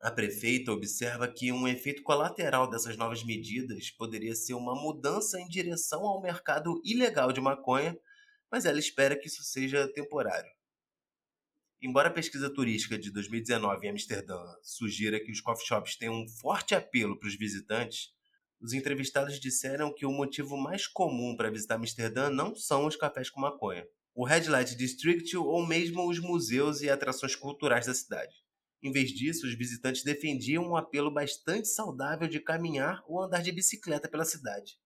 A 0.00 0.10
prefeita 0.10 0.72
observa 0.72 1.28
que 1.28 1.52
um 1.52 1.68
efeito 1.68 2.02
colateral 2.02 2.68
dessas 2.70 2.96
novas 2.96 3.22
medidas 3.22 3.90
poderia 3.90 4.34
ser 4.34 4.54
uma 4.54 4.74
mudança 4.74 5.38
em 5.38 5.46
direção 5.46 6.06
ao 6.06 6.22
mercado 6.22 6.80
ilegal 6.82 7.32
de 7.32 7.40
maconha, 7.40 7.94
mas 8.50 8.64
ela 8.64 8.78
espera 8.78 9.14
que 9.14 9.26
isso 9.26 9.42
seja 9.42 9.86
temporário. 9.92 10.50
Embora 11.82 12.08
a 12.08 12.12
pesquisa 12.12 12.52
turística 12.52 12.98
de 12.98 13.10
2019 13.10 13.86
em 13.86 13.90
Amsterdã 13.90 14.38
sugira 14.62 15.18
que 15.18 15.30
os 15.30 15.40
coffee 15.40 15.66
shops 15.66 15.96
têm 15.96 16.08
um 16.08 16.26
forte 16.28 16.74
apelo 16.74 17.18
para 17.18 17.28
os 17.28 17.36
visitantes, 17.36 18.10
os 18.60 18.72
entrevistados 18.72 19.40
disseram 19.40 19.92
que 19.92 20.04
o 20.04 20.12
motivo 20.12 20.56
mais 20.56 20.86
comum 20.86 21.34
para 21.34 21.50
visitar 21.50 21.76
Amsterdã 21.76 22.28
não 22.28 22.54
são 22.54 22.86
os 22.86 22.94
cafés 22.94 23.30
com 23.30 23.40
maconha, 23.40 23.86
o 24.14 24.24
Red 24.24 24.48
Light 24.48 24.76
District 24.76 25.34
ou 25.36 25.66
mesmo 25.66 26.08
os 26.08 26.18
museus 26.18 26.82
e 26.82 26.90
atrações 26.90 27.34
culturais 27.34 27.86
da 27.86 27.94
cidade. 27.94 28.34
Em 28.82 28.92
vez 28.92 29.10
disso, 29.10 29.46
os 29.46 29.54
visitantes 29.54 30.02
defendiam 30.02 30.64
um 30.64 30.76
apelo 30.76 31.10
bastante 31.10 31.68
saudável 31.68 32.28
de 32.28 32.40
caminhar 32.40 33.02
ou 33.06 33.22
andar 33.22 33.42
de 33.42 33.52
bicicleta 33.52 34.08
pela 34.08 34.24
cidade. 34.24 34.78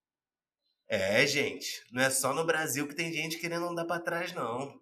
É, 0.87 1.25
gente, 1.25 1.83
não 1.91 2.01
é 2.01 2.09
só 2.09 2.33
no 2.33 2.45
Brasil 2.45 2.87
que 2.87 2.95
tem 2.95 3.11
gente 3.11 3.39
querendo 3.39 3.67
andar 3.67 3.85
para 3.85 4.01
trás, 4.01 4.33
não. 4.33 4.79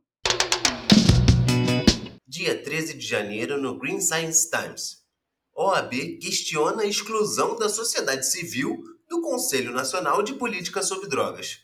Dia 2.27 2.61
13 2.61 2.95
de 2.95 3.05
janeiro 3.05 3.61
no 3.61 3.77
Green 3.77 4.01
Science 4.01 4.49
Times. 4.49 5.02
OAB 5.55 6.17
questiona 6.19 6.81
a 6.81 6.85
exclusão 6.85 7.55
da 7.55 7.69
sociedade 7.69 8.29
civil 8.29 8.83
do 9.07 9.21
Conselho 9.21 9.71
Nacional 9.71 10.23
de 10.23 10.33
Política 10.33 10.81
sobre 10.81 11.07
Drogas. 11.07 11.59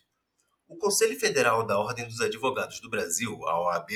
O 0.68 0.78
Conselho 0.78 1.20
Federal 1.20 1.66
da 1.66 1.80
Ordem 1.80 2.08
dos 2.08 2.22
Advogados 2.22 2.80
do 2.80 2.90
Brasil, 2.90 3.44
a 3.48 3.60
OAB, 3.62 3.90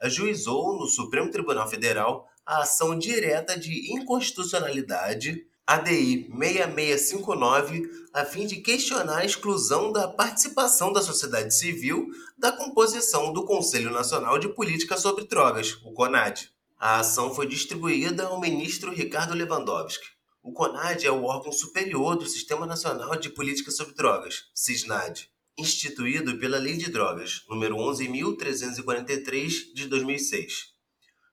ajuizou 0.00 0.78
no 0.78 0.86
Supremo 0.86 1.30
Tribunal 1.30 1.68
Federal 1.68 2.28
a 2.44 2.62
ação 2.62 2.98
direta 2.98 3.58
de 3.58 3.92
inconstitucionalidade 3.94 5.46
ADI 5.66 6.30
6659 6.30 7.90
a 8.12 8.24
fim 8.24 8.46
de 8.46 8.56
questionar 8.56 9.18
a 9.18 9.24
exclusão 9.24 9.92
da 9.92 10.08
participação 10.08 10.92
da 10.92 11.02
sociedade 11.02 11.54
civil 11.54 12.06
da 12.38 12.50
composição 12.52 13.32
do 13.32 13.44
Conselho 13.44 13.90
Nacional 13.90 14.38
de 14.38 14.48
Política 14.48 14.96
sobre 14.96 15.26
Drogas, 15.26 15.78
o 15.84 15.92
CONAD. 15.92 16.50
A 16.80 17.00
ação 17.00 17.34
foi 17.34 17.48
distribuída 17.48 18.26
ao 18.28 18.38
ministro 18.38 18.94
Ricardo 18.94 19.34
Lewandowski. 19.34 20.06
O 20.40 20.52
CONAD 20.52 21.04
é 21.04 21.10
o 21.10 21.24
órgão 21.24 21.50
superior 21.50 22.14
do 22.14 22.24
Sistema 22.24 22.64
Nacional 22.66 23.16
de 23.16 23.30
Política 23.30 23.72
sobre 23.72 23.96
Drogas, 23.96 24.44
SISNAD, 24.54 25.28
instituído 25.58 26.38
pela 26.38 26.56
Lei 26.56 26.76
de 26.76 26.88
Drogas, 26.88 27.42
número 27.48 27.74
11.343 27.78 29.74
de 29.74 29.88
2006. 29.88 30.68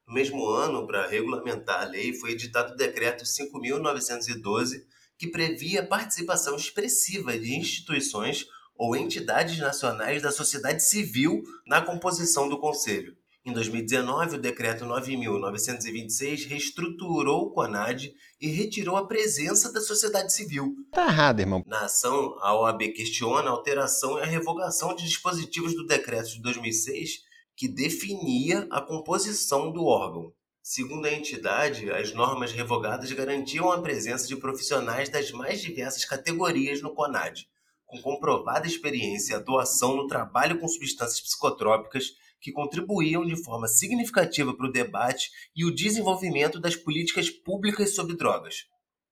No 0.07 0.15
mesmo 0.15 0.49
ano, 0.49 0.87
para 0.87 1.05
regulamentar 1.05 1.83
a 1.83 1.85
lei, 1.85 2.11
foi 2.15 2.31
editado 2.31 2.73
o 2.73 2.75
Decreto 2.75 3.23
5.912, 3.23 4.81
que 5.15 5.27
previa 5.27 5.81
a 5.81 5.87
participação 5.87 6.55
expressiva 6.55 7.37
de 7.37 7.55
instituições 7.55 8.47
ou 8.75 8.95
entidades 8.95 9.59
nacionais 9.59 10.23
da 10.23 10.31
sociedade 10.31 10.83
civil 10.83 11.43
na 11.67 11.83
composição 11.83 12.49
do 12.49 12.57
Conselho. 12.57 13.15
Em 13.45 13.53
2019, 13.53 14.37
o 14.37 14.41
Decreto 14.41 14.85
9.926 14.85 16.47
reestruturou 16.47 17.43
o 17.43 17.51
CONAD 17.51 18.11
e 18.41 18.47
retirou 18.47 18.97
a 18.97 19.05
presença 19.05 19.71
da 19.71 19.79
sociedade 19.81 20.33
civil. 20.33 20.73
Tá 20.91 21.05
errado, 21.05 21.41
irmão. 21.41 21.63
Na 21.67 21.81
ação, 21.81 22.35
a 22.39 22.59
OAB 22.59 22.87
questiona 22.93 23.47
a 23.47 23.51
alteração 23.51 24.17
e 24.17 24.23
a 24.23 24.25
revogação 24.25 24.95
de 24.95 25.05
dispositivos 25.05 25.75
do 25.75 25.85
Decreto 25.85 26.29
de 26.29 26.41
2006 26.41 27.19
que 27.55 27.67
definia 27.67 28.67
a 28.71 28.81
composição 28.81 29.71
do 29.71 29.85
órgão. 29.85 30.33
Segundo 30.63 31.05
a 31.05 31.13
entidade, 31.13 31.91
as 31.91 32.11
normas 32.15 32.51
revogadas 32.51 33.11
garantiam 33.11 33.71
a 33.71 33.79
presença 33.79 34.27
de 34.27 34.35
profissionais 34.35 35.07
das 35.07 35.31
mais 35.31 35.61
diversas 35.61 36.03
categorias 36.03 36.81
no 36.81 36.95
CONAD, 36.95 37.47
com 37.85 38.01
comprovada 38.01 38.65
experiência 38.65 39.33
e 39.33 39.35
atuação 39.35 39.95
no 39.95 40.07
trabalho 40.07 40.59
com 40.59 40.67
substâncias 40.67 41.21
psicotrópicas 41.21 42.15
que 42.39 42.51
contribuíam 42.51 43.25
de 43.25 43.35
forma 43.43 43.67
significativa 43.67 44.55
para 44.55 44.67
o 44.67 44.71
debate 44.71 45.29
e 45.55 45.65
o 45.65 45.73
desenvolvimento 45.73 46.59
das 46.59 46.75
políticas 46.75 47.29
públicas 47.29 47.95
sobre 47.95 48.15
drogas. 48.15 48.65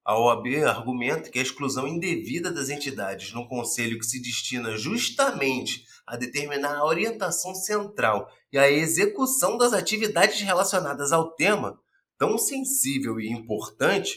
A 0.04 0.18
OAB 0.18 0.64
argumenta 0.66 1.30
que 1.30 1.38
a 1.38 1.42
exclusão 1.42 1.88
indevida 1.88 2.52
das 2.52 2.68
entidades 2.68 3.32
num 3.32 3.48
conselho 3.48 3.98
que 3.98 4.04
se 4.04 4.20
destina 4.20 4.76
justamente 4.76 5.84
a 6.06 6.16
determinar 6.16 6.76
a 6.76 6.84
orientação 6.84 7.54
central 7.54 8.28
e 8.52 8.58
a 8.58 8.70
execução 8.70 9.56
das 9.56 9.72
atividades 9.72 10.40
relacionadas 10.42 11.10
ao 11.10 11.34
tema, 11.34 11.78
tão 12.18 12.36
sensível 12.36 13.18
e 13.18 13.30
importante, 13.30 14.14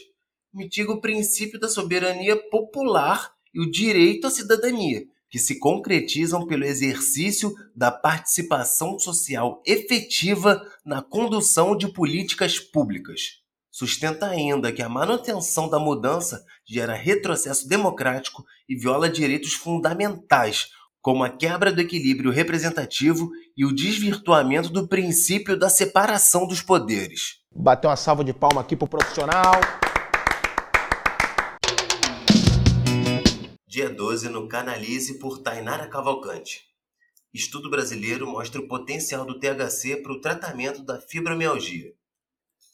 mitiga 0.52 0.92
o 0.92 1.00
princípio 1.00 1.58
da 1.58 1.68
soberania 1.68 2.36
popular 2.50 3.32
e 3.54 3.60
o 3.60 3.70
direito 3.70 4.26
à 4.26 4.30
cidadania, 4.30 5.06
que 5.30 5.38
se 5.38 5.58
concretizam 5.58 6.46
pelo 6.46 6.64
exercício 6.64 7.54
da 7.74 7.90
participação 7.90 8.98
social 8.98 9.62
efetiva 9.66 10.62
na 10.84 11.02
condução 11.02 11.76
de 11.76 11.92
políticas 11.92 12.58
públicas. 12.58 13.38
Sustenta 13.70 14.26
ainda 14.26 14.72
que 14.72 14.82
a 14.82 14.88
manutenção 14.88 15.68
da 15.68 15.78
mudança 15.78 16.42
gera 16.66 16.94
retrocesso 16.94 17.68
democrático 17.68 18.44
e 18.68 18.74
viola 18.74 19.08
direitos 19.08 19.52
fundamentais, 19.52 20.68
como 21.00 21.22
a 21.22 21.28
quebra 21.28 21.72
do 21.72 21.80
equilíbrio 21.80 22.30
representativo 22.30 23.30
e 23.56 23.64
o 23.64 23.74
desvirtuamento 23.74 24.70
do 24.70 24.88
princípio 24.88 25.56
da 25.56 25.68
separação 25.68 26.46
dos 26.46 26.60
poderes. 26.60 27.38
Bateu 27.54 27.90
uma 27.90 27.96
salva 27.96 28.24
de 28.24 28.32
palma 28.32 28.60
aqui 28.60 28.74
pro 28.74 28.88
profissional. 28.88 29.52
Dia 33.78 33.88
12 33.88 34.28
no 34.30 34.48
Canalize 34.48 35.20
por 35.20 35.38
Tainara 35.38 35.86
Cavalcante. 35.86 36.64
Estudo 37.32 37.70
brasileiro 37.70 38.26
mostra 38.26 38.60
o 38.60 38.66
potencial 38.66 39.24
do 39.24 39.38
THC 39.38 40.02
para 40.02 40.12
o 40.14 40.20
tratamento 40.20 40.82
da 40.82 41.00
fibromialgia. 41.00 41.94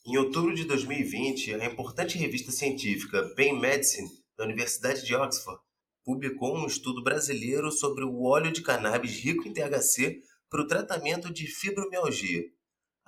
Em 0.06 0.16
outubro 0.16 0.54
de 0.54 0.64
2020, 0.64 1.56
a 1.56 1.66
importante 1.66 2.16
revista 2.16 2.50
científica 2.50 3.22
Pain 3.36 3.60
Medicine 3.60 4.08
da 4.34 4.44
Universidade 4.44 5.04
de 5.04 5.14
Oxford 5.14 5.60
publicou 6.02 6.56
um 6.56 6.66
estudo 6.66 7.02
brasileiro 7.02 7.70
sobre 7.70 8.02
o 8.02 8.22
óleo 8.22 8.50
de 8.50 8.62
cannabis 8.62 9.22
rico 9.22 9.46
em 9.46 9.52
THC 9.52 10.22
para 10.48 10.62
o 10.62 10.66
tratamento 10.66 11.30
de 11.30 11.46
fibromialgia. 11.46 12.44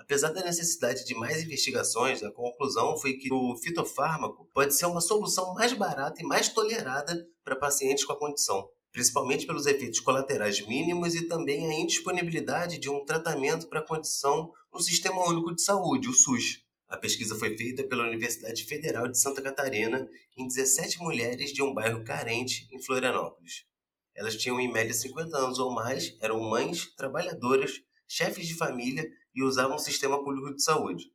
Apesar 0.07 0.31
da 0.31 0.45
necessidade 0.45 1.05
de 1.05 1.17
mais 1.17 1.43
investigações, 1.43 2.23
a 2.23 2.31
conclusão 2.31 2.97
foi 2.97 3.15
que 3.15 3.33
o 3.33 3.57
fitofármaco 3.57 4.49
pode 4.55 4.73
ser 4.73 4.87
uma 4.87 5.01
solução 5.01 5.53
mais 5.53 5.73
barata 5.73 6.23
e 6.23 6.25
mais 6.25 6.49
tolerada 6.49 7.27
para 7.43 7.57
pacientes 7.57 8.05
com 8.05 8.13
a 8.13 8.19
condição, 8.19 8.71
principalmente 8.93 9.45
pelos 9.47 9.67
efeitos 9.67 9.99
colaterais 9.99 10.65
mínimos 10.65 11.17
e 11.17 11.27
também 11.27 11.67
a 11.67 11.75
indisponibilidade 11.75 12.79
de 12.79 12.89
um 12.89 13.05
tratamento 13.05 13.67
para 13.67 13.81
a 13.81 13.87
condição 13.87 14.53
no 14.73 14.81
Sistema 14.81 15.29
Único 15.29 15.53
de 15.53 15.63
Saúde, 15.63 16.09
o 16.09 16.13
SUS. 16.13 16.63
A 16.89 16.97
pesquisa 16.97 17.35
foi 17.35 17.57
feita 17.57 17.83
pela 17.83 18.07
Universidade 18.07 18.63
Federal 18.63 19.09
de 19.09 19.19
Santa 19.19 19.43
Catarina 19.43 20.09
em 20.37 20.47
17 20.47 21.01
mulheres 21.01 21.53
de 21.53 21.65
um 21.65 21.75
bairro 21.75 22.05
carente 22.05 22.69
em 22.71 22.81
Florianópolis. 22.81 23.65
Elas 24.15 24.37
tinham 24.37 24.61
em 24.61 24.73
média 24.73 24.95
50 24.95 25.37
anos 25.37 25.59
ou 25.59 25.75
mais, 25.75 26.17
eram 26.21 26.39
mães, 26.39 26.95
trabalhadoras, 26.95 27.83
chefes 28.07 28.47
de 28.47 28.55
família 28.55 29.05
e 29.37 29.43
usavam 29.43 29.77
um 29.77 29.79
sistema 29.79 30.25
público 30.25 30.55
de 30.55 30.63
saúde. 30.63 31.13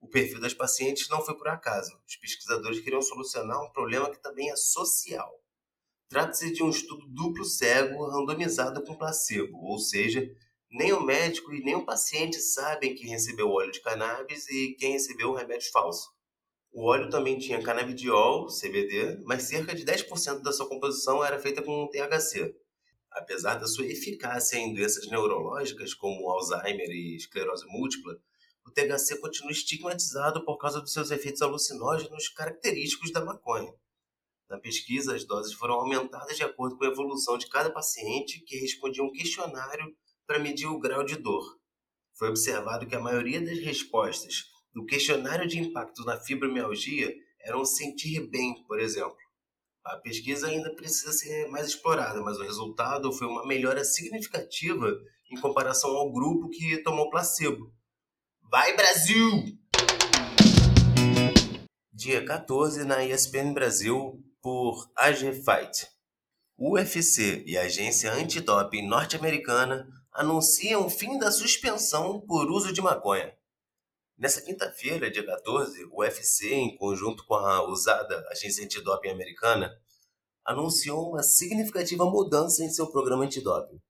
O 0.00 0.08
perfil 0.08 0.40
das 0.40 0.54
pacientes 0.54 1.08
não 1.08 1.20
foi 1.24 1.36
por 1.36 1.48
acaso. 1.48 1.90
Os 2.06 2.16
pesquisadores 2.16 2.80
queriam 2.80 3.02
solucionar 3.02 3.60
um 3.60 3.72
problema 3.72 4.10
que 4.10 4.22
também 4.22 4.50
é 4.50 4.56
social. 4.56 5.28
Trata-se 6.08 6.52
de 6.52 6.62
um 6.62 6.70
estudo 6.70 7.04
duplo 7.08 7.44
cego 7.44 8.06
randomizado 8.06 8.84
com 8.84 8.96
placebo, 8.96 9.58
ou 9.58 9.78
seja, 9.78 10.24
nem 10.70 10.92
o 10.92 11.00
médico 11.00 11.52
e 11.52 11.64
nem 11.64 11.74
o 11.74 11.84
paciente 11.84 12.38
sabem 12.40 12.94
quem 12.94 13.08
recebeu 13.08 13.50
óleo 13.50 13.72
de 13.72 13.80
cannabis 13.80 14.48
e 14.48 14.76
quem 14.78 14.92
recebeu 14.92 15.30
o 15.30 15.34
remédio 15.34 15.70
falso. 15.72 16.14
O 16.72 16.86
óleo 16.86 17.08
também 17.08 17.38
tinha 17.38 17.62
canabidiol, 17.62 18.46
CBD, 18.48 19.22
mas 19.24 19.44
cerca 19.44 19.74
de 19.74 19.84
10% 19.84 20.42
da 20.42 20.52
sua 20.52 20.68
composição 20.68 21.24
era 21.24 21.38
feita 21.38 21.62
com 21.62 21.88
THC. 21.88 22.54
Apesar 23.14 23.54
da 23.54 23.66
sua 23.66 23.86
eficácia 23.86 24.56
em 24.56 24.74
doenças 24.74 25.08
neurológicas 25.08 25.94
como 25.94 26.28
Alzheimer 26.28 26.90
e 26.90 27.14
esclerose 27.14 27.64
múltipla, 27.66 28.18
o 28.66 28.70
THC 28.70 29.20
continua 29.20 29.52
estigmatizado 29.52 30.44
por 30.44 30.58
causa 30.58 30.80
dos 30.80 30.92
seus 30.92 31.10
efeitos 31.12 31.40
alucinógenos 31.40 32.28
característicos 32.30 33.12
da 33.12 33.24
maconha. 33.24 33.72
Na 34.50 34.58
pesquisa, 34.58 35.14
as 35.14 35.24
doses 35.24 35.52
foram 35.52 35.74
aumentadas 35.74 36.36
de 36.36 36.42
acordo 36.42 36.76
com 36.76 36.84
a 36.84 36.88
evolução 36.88 37.38
de 37.38 37.48
cada 37.48 37.70
paciente 37.70 38.40
que 38.40 38.56
respondia 38.56 39.04
um 39.04 39.12
questionário 39.12 39.94
para 40.26 40.40
medir 40.40 40.66
o 40.66 40.80
grau 40.80 41.04
de 41.04 41.16
dor. 41.16 41.58
Foi 42.14 42.28
observado 42.28 42.86
que 42.86 42.96
a 42.96 43.00
maioria 43.00 43.40
das 43.40 43.58
respostas 43.58 44.44
do 44.72 44.84
questionário 44.84 45.46
de 45.46 45.58
impacto 45.58 46.04
na 46.04 46.18
fibromialgia 46.18 47.14
eram 47.40 47.64
sentir 47.64 48.28
bem, 48.28 48.64
por 48.66 48.80
exemplo. 48.80 49.23
A 49.84 49.98
pesquisa 49.98 50.46
ainda 50.46 50.74
precisa 50.74 51.12
ser 51.12 51.46
mais 51.48 51.66
explorada, 51.66 52.18
mas 52.22 52.38
o 52.38 52.42
resultado 52.42 53.12
foi 53.12 53.26
uma 53.26 53.46
melhora 53.46 53.84
significativa 53.84 54.90
em 55.30 55.38
comparação 55.38 55.90
ao 55.90 56.10
grupo 56.10 56.48
que 56.48 56.78
tomou 56.78 57.10
placebo. 57.10 57.70
Vai 58.50 58.74
Brasil! 58.74 59.58
Dia 61.92 62.24
14 62.24 62.82
na 62.84 63.04
ESPN 63.04 63.52
Brasil 63.52 64.24
por 64.40 64.90
AG 64.96 65.32
Fight. 65.34 65.86
O 66.56 66.76
UFC 66.76 67.44
e 67.46 67.58
a 67.58 67.64
agência 67.64 68.10
antidoping 68.10 68.88
norte-americana 68.88 69.86
anunciam 70.14 70.86
o 70.86 70.90
fim 70.90 71.18
da 71.18 71.30
suspensão 71.30 72.22
por 72.22 72.50
uso 72.50 72.72
de 72.72 72.80
maconha. 72.80 73.34
Nessa 74.16 74.40
quinta-feira, 74.40 75.10
dia 75.10 75.26
14, 75.26 75.86
o 75.90 76.00
UFC, 76.00 76.54
em 76.54 76.76
conjunto 76.76 77.26
com 77.26 77.34
a 77.34 77.68
usada 77.68 78.24
agência 78.30 78.64
antidoping 78.64 79.10
americana, 79.10 79.76
anunciou 80.44 81.10
uma 81.10 81.22
significativa 81.22 82.04
mudança 82.04 82.62
em 82.62 82.70
seu 82.70 82.86
programa 82.86 83.24
antidoping. 83.24 83.80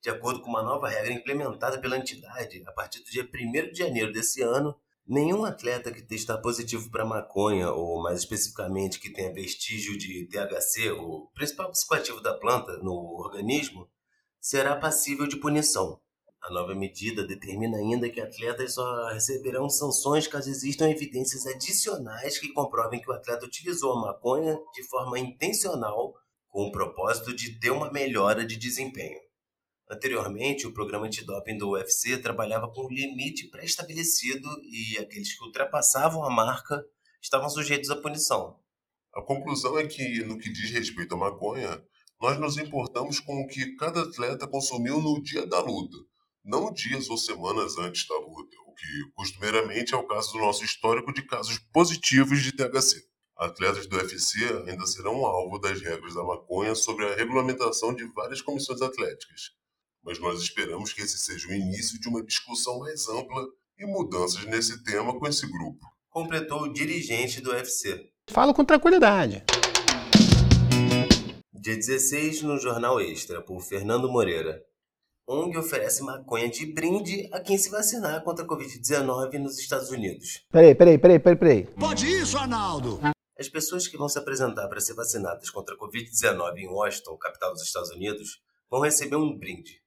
De 0.00 0.08
acordo 0.08 0.40
com 0.40 0.48
uma 0.48 0.62
nova 0.62 0.88
regra 0.88 1.12
implementada 1.12 1.78
pela 1.78 1.98
entidade, 1.98 2.62
a 2.66 2.72
partir 2.72 3.00
do 3.00 3.10
dia 3.10 3.28
1 3.28 3.72
de 3.72 3.78
janeiro 3.78 4.10
desse 4.10 4.40
ano, 4.40 4.74
nenhum 5.06 5.44
atleta 5.44 5.92
que 5.92 6.00
testar 6.00 6.38
positivo 6.38 6.90
para 6.90 7.04
maconha, 7.04 7.70
ou 7.70 8.02
mais 8.02 8.20
especificamente 8.20 8.98
que 8.98 9.12
tenha 9.12 9.34
vestígio 9.34 9.98
de 9.98 10.26
THC, 10.28 10.92
o 10.92 11.30
principal 11.34 11.70
psicoativo 11.72 12.22
da 12.22 12.32
planta, 12.32 12.78
no 12.78 12.94
organismo, 13.18 13.86
será 14.40 14.76
passível 14.76 15.26
de 15.26 15.36
punição. 15.36 16.00
A 16.42 16.50
nova 16.50 16.74
medida 16.74 17.26
determina 17.26 17.76
ainda 17.76 18.08
que 18.08 18.20
atletas 18.20 18.74
só 18.74 19.08
receberão 19.08 19.68
sanções 19.68 20.26
caso 20.26 20.48
existam 20.48 20.88
evidências 20.88 21.46
adicionais 21.46 22.38
que 22.38 22.52
comprovem 22.52 23.00
que 23.00 23.10
o 23.10 23.14
atleta 23.14 23.44
utilizou 23.44 23.92
a 23.92 24.00
maconha 24.00 24.58
de 24.74 24.82
forma 24.84 25.18
intencional 25.18 26.14
com 26.48 26.66
o 26.66 26.72
propósito 26.72 27.34
de 27.34 27.58
ter 27.58 27.70
uma 27.70 27.92
melhora 27.92 28.46
de 28.46 28.56
desempenho. 28.56 29.20
Anteriormente, 29.90 30.66
o 30.66 30.72
programa 30.72 31.06
antidoping 31.06 31.56
do 31.56 31.70
UFC 31.70 32.18
trabalhava 32.18 32.70
com 32.70 32.86
um 32.86 32.90
limite 32.90 33.48
pré-estabelecido 33.48 34.48
e 34.64 34.98
aqueles 34.98 35.36
que 35.36 35.44
ultrapassavam 35.44 36.24
a 36.24 36.30
marca 36.30 36.84
estavam 37.22 37.48
sujeitos 37.48 37.90
à 37.90 37.96
punição. 37.96 38.58
A 39.14 39.22
conclusão 39.22 39.78
é 39.78 39.86
que, 39.86 40.22
no 40.24 40.38
que 40.38 40.52
diz 40.52 40.70
respeito 40.70 41.14
à 41.14 41.18
maconha, 41.18 41.82
nós 42.20 42.38
nos 42.38 42.58
importamos 42.58 43.18
com 43.20 43.42
o 43.42 43.46
que 43.46 43.76
cada 43.76 44.02
atleta 44.02 44.46
consumiu 44.46 45.00
no 45.00 45.22
dia 45.22 45.46
da 45.46 45.60
luta, 45.60 45.96
não 46.44 46.72
dias 46.72 47.08
ou 47.10 47.16
semanas 47.16 47.76
antes 47.78 48.06
da 48.06 48.16
luta, 48.18 48.56
o 48.66 48.74
que 48.74 49.10
costumeiramente 49.14 49.94
é 49.94 49.96
o 49.96 50.06
caso 50.06 50.32
do 50.32 50.38
nosso 50.38 50.64
histórico 50.64 51.12
de 51.12 51.22
casos 51.22 51.58
positivos 51.72 52.42
de 52.42 52.52
THC. 52.52 53.06
Atletas 53.36 53.86
do 53.86 53.96
UFC 53.96 54.38
ainda 54.66 54.84
serão 54.86 55.24
alvo 55.24 55.58
das 55.58 55.80
regras 55.80 56.14
da 56.14 56.24
maconha 56.24 56.74
sobre 56.74 57.06
a 57.06 57.14
regulamentação 57.14 57.94
de 57.94 58.04
várias 58.12 58.42
comissões 58.42 58.82
atléticas, 58.82 59.52
mas 60.02 60.18
nós 60.18 60.40
esperamos 60.40 60.92
que 60.92 61.02
esse 61.02 61.18
seja 61.18 61.48
o 61.48 61.52
início 61.52 62.00
de 62.00 62.08
uma 62.08 62.24
discussão 62.24 62.80
mais 62.80 63.08
ampla 63.08 63.46
e 63.78 63.86
mudanças 63.86 64.44
nesse 64.44 64.82
tema 64.82 65.16
com 65.16 65.26
esse 65.28 65.46
grupo. 65.46 65.86
Completou 66.10 66.62
o 66.62 66.72
dirigente 66.72 67.40
do 67.40 67.50
UFC. 67.50 68.10
Falo 68.28 68.52
com 68.52 68.64
tranquilidade. 68.64 69.44
Dia 71.52 71.76
16, 71.76 72.42
no 72.42 72.58
Jornal 72.58 73.00
Extra, 73.00 73.42
por 73.42 73.60
Fernando 73.60 74.10
Moreira. 74.10 74.60
ONG 75.30 75.58
oferece 75.58 76.02
maconha 76.02 76.48
de 76.48 76.64
brinde 76.64 77.28
a 77.30 77.38
quem 77.38 77.58
se 77.58 77.68
vacinar 77.68 78.24
contra 78.24 78.46
a 78.46 78.48
Covid-19 78.48 79.34
nos 79.34 79.58
Estados 79.58 79.90
Unidos. 79.90 80.42
Peraí, 80.50 80.74
peraí, 80.74 80.96
peraí, 80.96 81.18
peraí, 81.18 81.36
peraí. 81.36 81.66
Pode 81.78 82.06
isso, 82.06 82.38
Arnaldo! 82.38 82.98
As 83.38 83.46
pessoas 83.46 83.86
que 83.86 83.98
vão 83.98 84.08
se 84.08 84.18
apresentar 84.18 84.66
para 84.68 84.80
ser 84.80 84.94
vacinadas 84.94 85.50
contra 85.50 85.74
a 85.74 85.78
Covid-19 85.78 86.56
em 86.56 86.68
Washington, 86.68 87.18
capital 87.18 87.52
dos 87.52 87.62
Estados 87.62 87.90
Unidos, 87.90 88.40
vão 88.70 88.80
receber 88.80 89.16
um 89.16 89.38
brinde. 89.38 89.82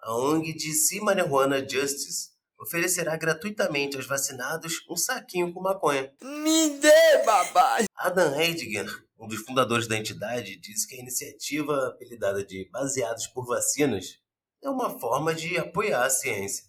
A 0.00 0.16
ONG 0.16 0.54
DC 0.54 0.98
Marijuana 1.00 1.58
Justice 1.58 2.30
oferecerá 2.58 3.18
gratuitamente 3.18 3.96
aos 3.96 4.06
vacinados 4.06 4.76
um 4.90 4.96
saquinho 4.96 5.52
com 5.52 5.60
maconha. 5.60 6.10
Me 6.22 6.78
dê, 6.78 7.22
babai! 7.26 7.84
Adam 7.94 8.34
Heidegger, 8.34 8.88
um 9.18 9.28
dos 9.28 9.40
fundadores 9.40 9.86
da 9.86 9.98
entidade, 9.98 10.58
disse 10.58 10.88
que 10.88 10.96
a 10.96 11.00
iniciativa 11.00 11.88
apelidada 11.88 12.42
de 12.42 12.66
Baseados 12.72 13.26
por 13.26 13.46
Vacinas 13.46 14.19
é 14.62 14.68
uma 14.68 14.98
forma 14.98 15.34
de 15.34 15.56
apoiar 15.58 16.04
a 16.04 16.10
ciência. 16.10 16.64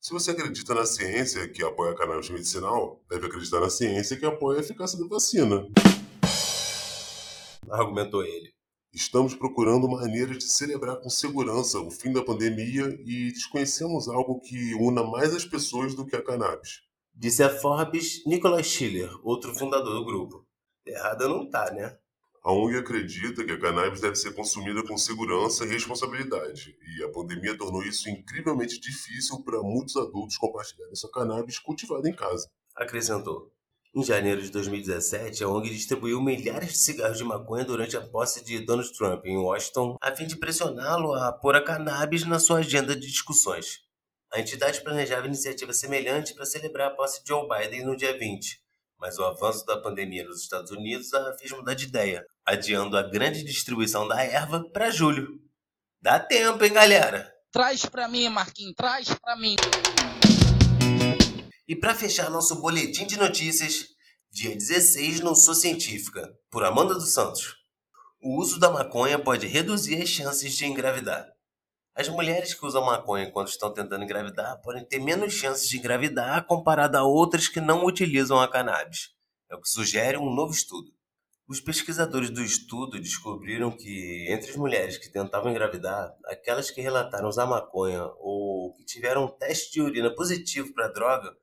Se 0.00 0.12
você 0.12 0.30
acredita 0.30 0.74
na 0.74 0.86
ciência 0.86 1.48
que 1.48 1.62
apoia 1.62 1.92
a 1.92 1.96
cannabis 1.96 2.30
medicinal, 2.30 3.02
deve 3.08 3.26
acreditar 3.26 3.60
na 3.60 3.70
ciência 3.70 4.16
que 4.16 4.24
apoia 4.24 4.58
a 4.58 4.62
eficácia 4.62 4.98
da 4.98 5.06
vacina. 5.06 5.66
argumentou 7.70 8.24
ele. 8.24 8.54
Estamos 8.92 9.34
procurando 9.34 9.88
maneiras 9.88 10.38
de 10.38 10.44
celebrar 10.44 10.96
com 11.00 11.10
segurança 11.10 11.78
o 11.80 11.90
fim 11.90 12.12
da 12.12 12.24
pandemia 12.24 12.96
e 13.04 13.32
desconhecemos 13.32 14.08
algo 14.08 14.40
que 14.40 14.74
una 14.74 15.02
mais 15.02 15.34
as 15.34 15.44
pessoas 15.44 15.94
do 15.94 16.06
que 16.06 16.16
a 16.16 16.22
cannabis. 16.22 16.80
Disse 17.12 17.42
a 17.42 17.50
Forbes 17.50 18.24
Nicholas 18.24 18.66
Schiller, 18.66 19.10
outro 19.22 19.54
fundador 19.54 19.94
do 19.94 20.04
grupo. 20.04 20.46
Errada 20.86 21.28
não 21.28 21.50
tá, 21.50 21.70
né? 21.72 21.98
A 22.46 22.52
ONG 22.52 22.78
acredita 22.78 23.44
que 23.44 23.50
a 23.50 23.58
cannabis 23.58 24.00
deve 24.00 24.14
ser 24.14 24.32
consumida 24.32 24.80
com 24.86 24.96
segurança 24.96 25.64
e 25.64 25.68
responsabilidade, 25.68 26.76
e 26.96 27.02
a 27.02 27.08
pandemia 27.08 27.58
tornou 27.58 27.82
isso 27.82 28.08
incrivelmente 28.08 28.78
difícil 28.78 29.42
para 29.42 29.60
muitos 29.64 29.96
adultos 29.96 30.38
compartilharem 30.38 30.94
sua 30.94 31.10
cannabis 31.10 31.58
cultivada 31.58 32.08
em 32.08 32.12
casa. 32.14 32.48
Acrescentou. 32.76 33.50
Em 33.92 34.04
janeiro 34.04 34.40
de 34.40 34.52
2017, 34.52 35.42
a 35.42 35.48
ONG 35.48 35.70
distribuiu 35.70 36.22
milhares 36.22 36.70
de 36.70 36.78
cigarros 36.78 37.18
de 37.18 37.24
maconha 37.24 37.64
durante 37.64 37.96
a 37.96 38.00
posse 38.00 38.44
de 38.44 38.60
Donald 38.60 38.96
Trump 38.96 39.26
em 39.26 39.38
Washington, 39.38 39.96
a 40.00 40.14
fim 40.14 40.28
de 40.28 40.36
pressioná-lo 40.36 41.14
a 41.14 41.32
pôr 41.32 41.56
a 41.56 41.64
cannabis 41.64 42.24
na 42.24 42.38
sua 42.38 42.58
agenda 42.58 42.94
de 42.94 43.08
discussões. 43.08 43.80
A 44.32 44.38
entidade 44.38 44.82
planejava 44.82 45.26
iniciativa 45.26 45.72
semelhante 45.72 46.32
para 46.32 46.46
celebrar 46.46 46.92
a 46.92 46.94
posse 46.94 47.24
de 47.24 47.28
Joe 47.28 47.48
Biden 47.48 47.84
no 47.84 47.96
dia 47.96 48.16
20, 48.16 48.64
mas 48.98 49.18
o 49.18 49.24
avanço 49.24 49.64
da 49.66 49.80
pandemia 49.80 50.24
nos 50.24 50.42
Estados 50.42 50.70
Unidos 50.70 51.12
a 51.12 51.36
fez 51.38 51.52
mudar 51.52 51.74
de 51.74 51.84
ideia, 51.84 52.24
adiando 52.44 52.96
a 52.96 53.02
grande 53.02 53.44
distribuição 53.44 54.06
da 54.08 54.22
erva 54.22 54.64
para 54.72 54.90
julho. 54.90 55.40
Dá 56.00 56.18
tempo, 56.18 56.64
hein, 56.64 56.72
galera? 56.72 57.32
Traz 57.52 57.86
pra 57.86 58.08
mim, 58.08 58.28
Marquinhos, 58.28 58.74
traz 58.76 59.08
pra 59.14 59.36
mim. 59.36 59.56
E 61.68 61.74
para 61.74 61.94
fechar 61.94 62.30
nosso 62.30 62.60
boletim 62.60 63.06
de 63.06 63.18
notícias, 63.18 63.86
dia 64.30 64.54
16 64.54 65.20
no 65.20 65.34
Sou 65.34 65.54
Científica, 65.54 66.28
por 66.50 66.64
Amanda 66.64 66.94
dos 66.94 67.12
Santos. 67.12 67.56
O 68.22 68.38
uso 68.40 68.58
da 68.58 68.70
maconha 68.70 69.18
pode 69.18 69.46
reduzir 69.46 70.00
as 70.00 70.08
chances 70.08 70.54
de 70.56 70.64
engravidar. 70.66 71.35
As 71.96 72.10
mulheres 72.10 72.52
que 72.52 72.66
usam 72.66 72.84
maconha 72.84 73.32
quando 73.32 73.48
estão 73.48 73.72
tentando 73.72 74.04
engravidar 74.04 74.60
podem 74.60 74.84
ter 74.84 74.98
menos 74.98 75.32
chances 75.32 75.66
de 75.66 75.78
engravidar 75.78 76.44
comparado 76.44 76.98
a 76.98 77.02
outras 77.02 77.48
que 77.48 77.58
não 77.58 77.86
utilizam 77.86 78.38
a 78.38 78.46
cannabis. 78.46 79.14
É 79.50 79.56
o 79.56 79.60
que 79.62 79.68
sugere 79.70 80.18
um 80.18 80.34
novo 80.34 80.52
estudo. 80.52 80.92
Os 81.48 81.58
pesquisadores 81.58 82.28
do 82.28 82.42
estudo 82.42 83.00
descobriram 83.00 83.70
que, 83.70 84.26
entre 84.28 84.50
as 84.50 84.56
mulheres 84.56 84.98
que 84.98 85.10
tentavam 85.10 85.50
engravidar, 85.50 86.12
aquelas 86.26 86.70
que 86.70 86.82
relataram 86.82 87.30
usar 87.30 87.46
maconha 87.46 88.04
ou 88.18 88.74
que 88.74 88.84
tiveram 88.84 89.24
um 89.24 89.28
teste 89.28 89.72
de 89.72 89.80
urina 89.80 90.14
positivo 90.14 90.74
para 90.74 90.86
a 90.86 90.92
droga 90.92 91.34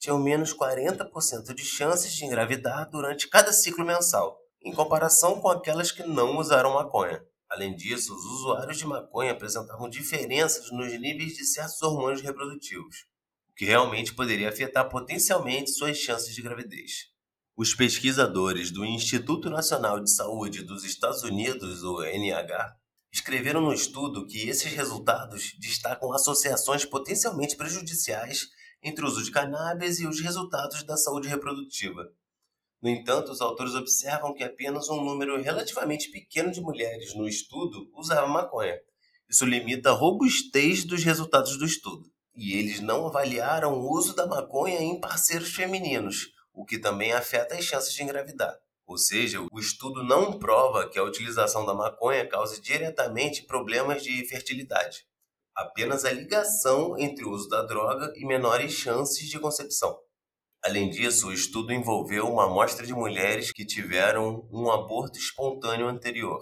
tinham 0.00 0.18
menos 0.18 0.52
40% 0.52 1.54
de 1.54 1.62
chances 1.62 2.12
de 2.14 2.24
engravidar 2.24 2.90
durante 2.90 3.28
cada 3.28 3.52
ciclo 3.52 3.84
mensal, 3.84 4.40
em 4.60 4.74
comparação 4.74 5.40
com 5.40 5.48
aquelas 5.48 5.92
que 5.92 6.02
não 6.02 6.36
usaram 6.38 6.74
maconha. 6.74 7.22
Além 7.50 7.74
disso, 7.74 8.14
os 8.14 8.24
usuários 8.24 8.78
de 8.78 8.86
maconha 8.86 9.32
apresentavam 9.32 9.90
diferenças 9.90 10.70
nos 10.70 10.92
níveis 10.92 11.34
de 11.34 11.44
certos 11.44 11.82
hormônios 11.82 12.22
reprodutivos, 12.22 13.06
o 13.50 13.54
que 13.54 13.64
realmente 13.64 14.14
poderia 14.14 14.48
afetar 14.48 14.88
potencialmente 14.88 15.72
suas 15.72 15.98
chances 15.98 16.32
de 16.32 16.42
gravidez. 16.42 17.10
Os 17.56 17.74
pesquisadores 17.74 18.70
do 18.70 18.84
Instituto 18.84 19.50
Nacional 19.50 19.98
de 19.98 20.14
Saúde 20.14 20.62
dos 20.62 20.84
Estados 20.84 21.24
Unidos, 21.24 21.82
o 21.82 22.02
NIH, 22.02 22.76
escreveram 23.12 23.60
no 23.60 23.74
estudo 23.74 24.26
que 24.26 24.48
esses 24.48 24.72
resultados 24.72 25.52
destacam 25.58 26.12
associações 26.12 26.84
potencialmente 26.84 27.56
prejudiciais 27.56 28.48
entre 28.80 29.04
o 29.04 29.08
uso 29.08 29.24
de 29.24 29.32
cannabis 29.32 29.98
e 29.98 30.06
os 30.06 30.20
resultados 30.20 30.84
da 30.84 30.96
saúde 30.96 31.28
reprodutiva. 31.28 32.10
No 32.82 32.88
entanto, 32.88 33.30
os 33.30 33.40
autores 33.40 33.74
observam 33.74 34.32
que 34.32 34.42
apenas 34.42 34.88
um 34.88 35.04
número 35.04 35.40
relativamente 35.42 36.10
pequeno 36.10 36.50
de 36.50 36.60
mulheres 36.60 37.14
no 37.14 37.28
estudo 37.28 37.90
usava 37.94 38.26
maconha. 38.26 38.80
Isso 39.28 39.44
limita 39.44 39.90
a 39.90 39.94
robustez 39.94 40.84
dos 40.84 41.04
resultados 41.04 41.58
do 41.58 41.66
estudo. 41.66 42.10
E 42.34 42.54
eles 42.54 42.80
não 42.80 43.06
avaliaram 43.06 43.74
o 43.74 43.92
uso 43.92 44.14
da 44.14 44.26
maconha 44.26 44.80
em 44.80 44.98
parceiros 44.98 45.54
femininos, 45.54 46.32
o 46.54 46.64
que 46.64 46.78
também 46.78 47.12
afeta 47.12 47.54
as 47.54 47.64
chances 47.64 47.92
de 47.92 48.02
engravidar. 48.02 48.56
Ou 48.86 48.96
seja, 48.96 49.40
o 49.52 49.60
estudo 49.60 50.02
não 50.02 50.38
prova 50.38 50.88
que 50.88 50.98
a 50.98 51.04
utilização 51.04 51.64
da 51.64 51.74
maconha 51.74 52.26
cause 52.26 52.60
diretamente 52.60 53.42
problemas 53.42 54.02
de 54.02 54.26
fertilidade. 54.26 55.04
Apenas 55.54 56.04
a 56.04 56.10
ligação 56.10 56.98
entre 56.98 57.24
o 57.24 57.30
uso 57.30 57.48
da 57.48 57.62
droga 57.62 58.12
e 58.16 58.26
menores 58.26 58.72
chances 58.72 59.28
de 59.28 59.38
concepção. 59.38 59.96
Além 60.62 60.90
disso, 60.90 61.28
o 61.28 61.32
estudo 61.32 61.72
envolveu 61.72 62.26
uma 62.26 62.44
amostra 62.44 62.86
de 62.86 62.92
mulheres 62.92 63.50
que 63.50 63.64
tiveram 63.64 64.46
um 64.52 64.70
aborto 64.70 65.18
espontâneo 65.18 65.88
anterior. 65.88 66.38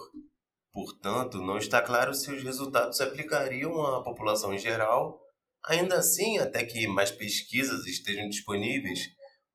Portanto, 0.73 1.37
não 1.37 1.57
está 1.57 1.81
claro 1.81 2.13
se 2.13 2.29
os 2.29 2.43
resultados 2.43 2.97
se 2.97 3.03
aplicariam 3.03 3.81
à 3.81 4.03
população 4.03 4.53
em 4.53 4.57
geral. 4.57 5.21
Ainda 5.65 5.95
assim, 5.95 6.37
até 6.37 6.65
que 6.65 6.85
mais 6.87 7.11
pesquisas 7.11 7.85
estejam 7.85 8.27
disponíveis, 8.27 8.99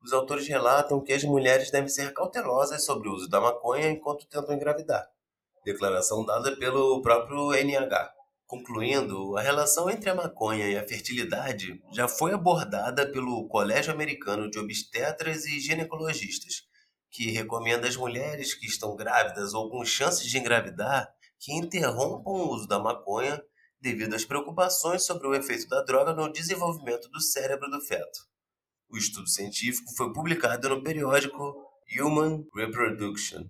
os 0.03 0.13
autores 0.13 0.49
relatam 0.49 1.03
que 1.03 1.13
as 1.13 1.25
mulheres 1.25 1.71
devem 1.71 1.89
ser 1.89 2.13
cautelosas 2.13 2.85
sobre 2.85 3.09
o 3.09 3.13
uso 3.13 3.29
da 3.29 3.41
maconha 3.41 3.91
enquanto 3.91 4.27
tentam 4.27 4.55
engravidar. 4.55 5.07
Declaração 5.65 6.25
dada 6.25 6.57
pelo 6.57 7.01
próprio 7.03 7.53
NH. 7.53 8.13
Concluindo, 8.47 9.37
a 9.39 9.41
relação 9.41 9.89
entre 9.89 10.11
a 10.11 10.15
maconha 10.15 10.69
e 10.69 10.77
a 10.77 10.87
fertilidade 10.87 11.83
já 11.93 12.07
foi 12.07 12.35
abordada 12.35 13.11
pelo 13.11 13.49
Colégio 13.49 13.93
Americano 13.93 14.51
de 14.51 14.59
Obstetras 14.59 15.47
e 15.47 15.61
Ginecologistas, 15.61 16.63
que 17.11 17.31
recomenda 17.31 17.89
às 17.89 17.97
mulheres 17.97 18.53
que 18.55 18.67
estão 18.67 18.95
grávidas 18.97 19.55
ou 19.55 19.71
com 19.71 19.85
chances 19.85 20.31
de 20.31 20.37
engravidar 20.37 21.09
que 21.41 21.55
interrompam 21.55 22.31
o 22.31 22.55
uso 22.55 22.69
da 22.69 22.79
maconha 22.79 23.43
devido 23.81 24.15
às 24.15 24.25
preocupações 24.25 25.05
sobre 25.05 25.27
o 25.27 25.35
efeito 25.35 25.67
da 25.69 25.83
droga 25.83 26.13
no 26.13 26.33
desenvolvimento 26.33 27.09
do 27.11 27.21
cérebro 27.21 27.71
do 27.71 27.81
feto. 27.81 28.21
O 28.91 28.97
estudo 28.97 29.29
científico 29.29 29.95
foi 29.97 30.13
publicado 30.13 30.69
no 30.69 30.83
periódico 30.83 31.55
Human 31.99 32.45
Reproduction. 32.55 33.45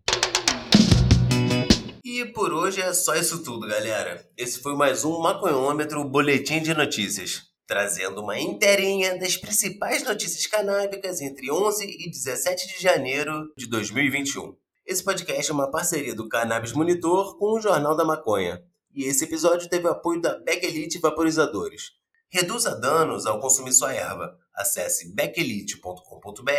E 2.16 2.24
por 2.26 2.52
hoje 2.52 2.80
é 2.80 2.94
só 2.94 3.16
isso 3.16 3.42
tudo, 3.42 3.66
galera. 3.66 4.24
Esse 4.36 4.60
foi 4.60 4.76
mais 4.76 5.04
um 5.04 5.18
Maconhômetro 5.18 6.04
Boletim 6.04 6.62
de 6.62 6.72
Notícias, 6.72 7.42
trazendo 7.66 8.22
uma 8.22 8.38
inteirinha 8.38 9.18
das 9.18 9.36
principais 9.36 10.04
notícias 10.04 10.46
canábicas 10.46 11.20
entre 11.20 11.50
11 11.50 11.84
e 11.84 12.08
17 12.08 12.68
de 12.68 12.80
janeiro 12.80 13.52
de 13.56 13.66
2021. 13.66 14.56
Esse 14.86 15.02
podcast 15.02 15.50
é 15.50 15.54
uma 15.54 15.72
parceria 15.72 16.14
do 16.14 16.28
Cannabis 16.28 16.72
Monitor 16.72 17.36
com 17.36 17.46
o 17.46 17.60
Jornal 17.60 17.96
da 17.96 18.04
Maconha. 18.04 18.62
E 18.94 19.06
esse 19.06 19.24
episódio 19.24 19.68
teve 19.68 19.88
apoio 19.88 20.20
da 20.20 20.38
Bag 20.38 20.64
Elite 20.64 21.00
Vaporizadores. 21.00 21.90
Reduza 22.30 22.78
danos 22.78 23.26
ao 23.26 23.40
consumir 23.40 23.72
sua 23.72 23.92
erva. 23.92 24.38
Acesse 24.54 25.12
beckelite.com.br 25.12 26.52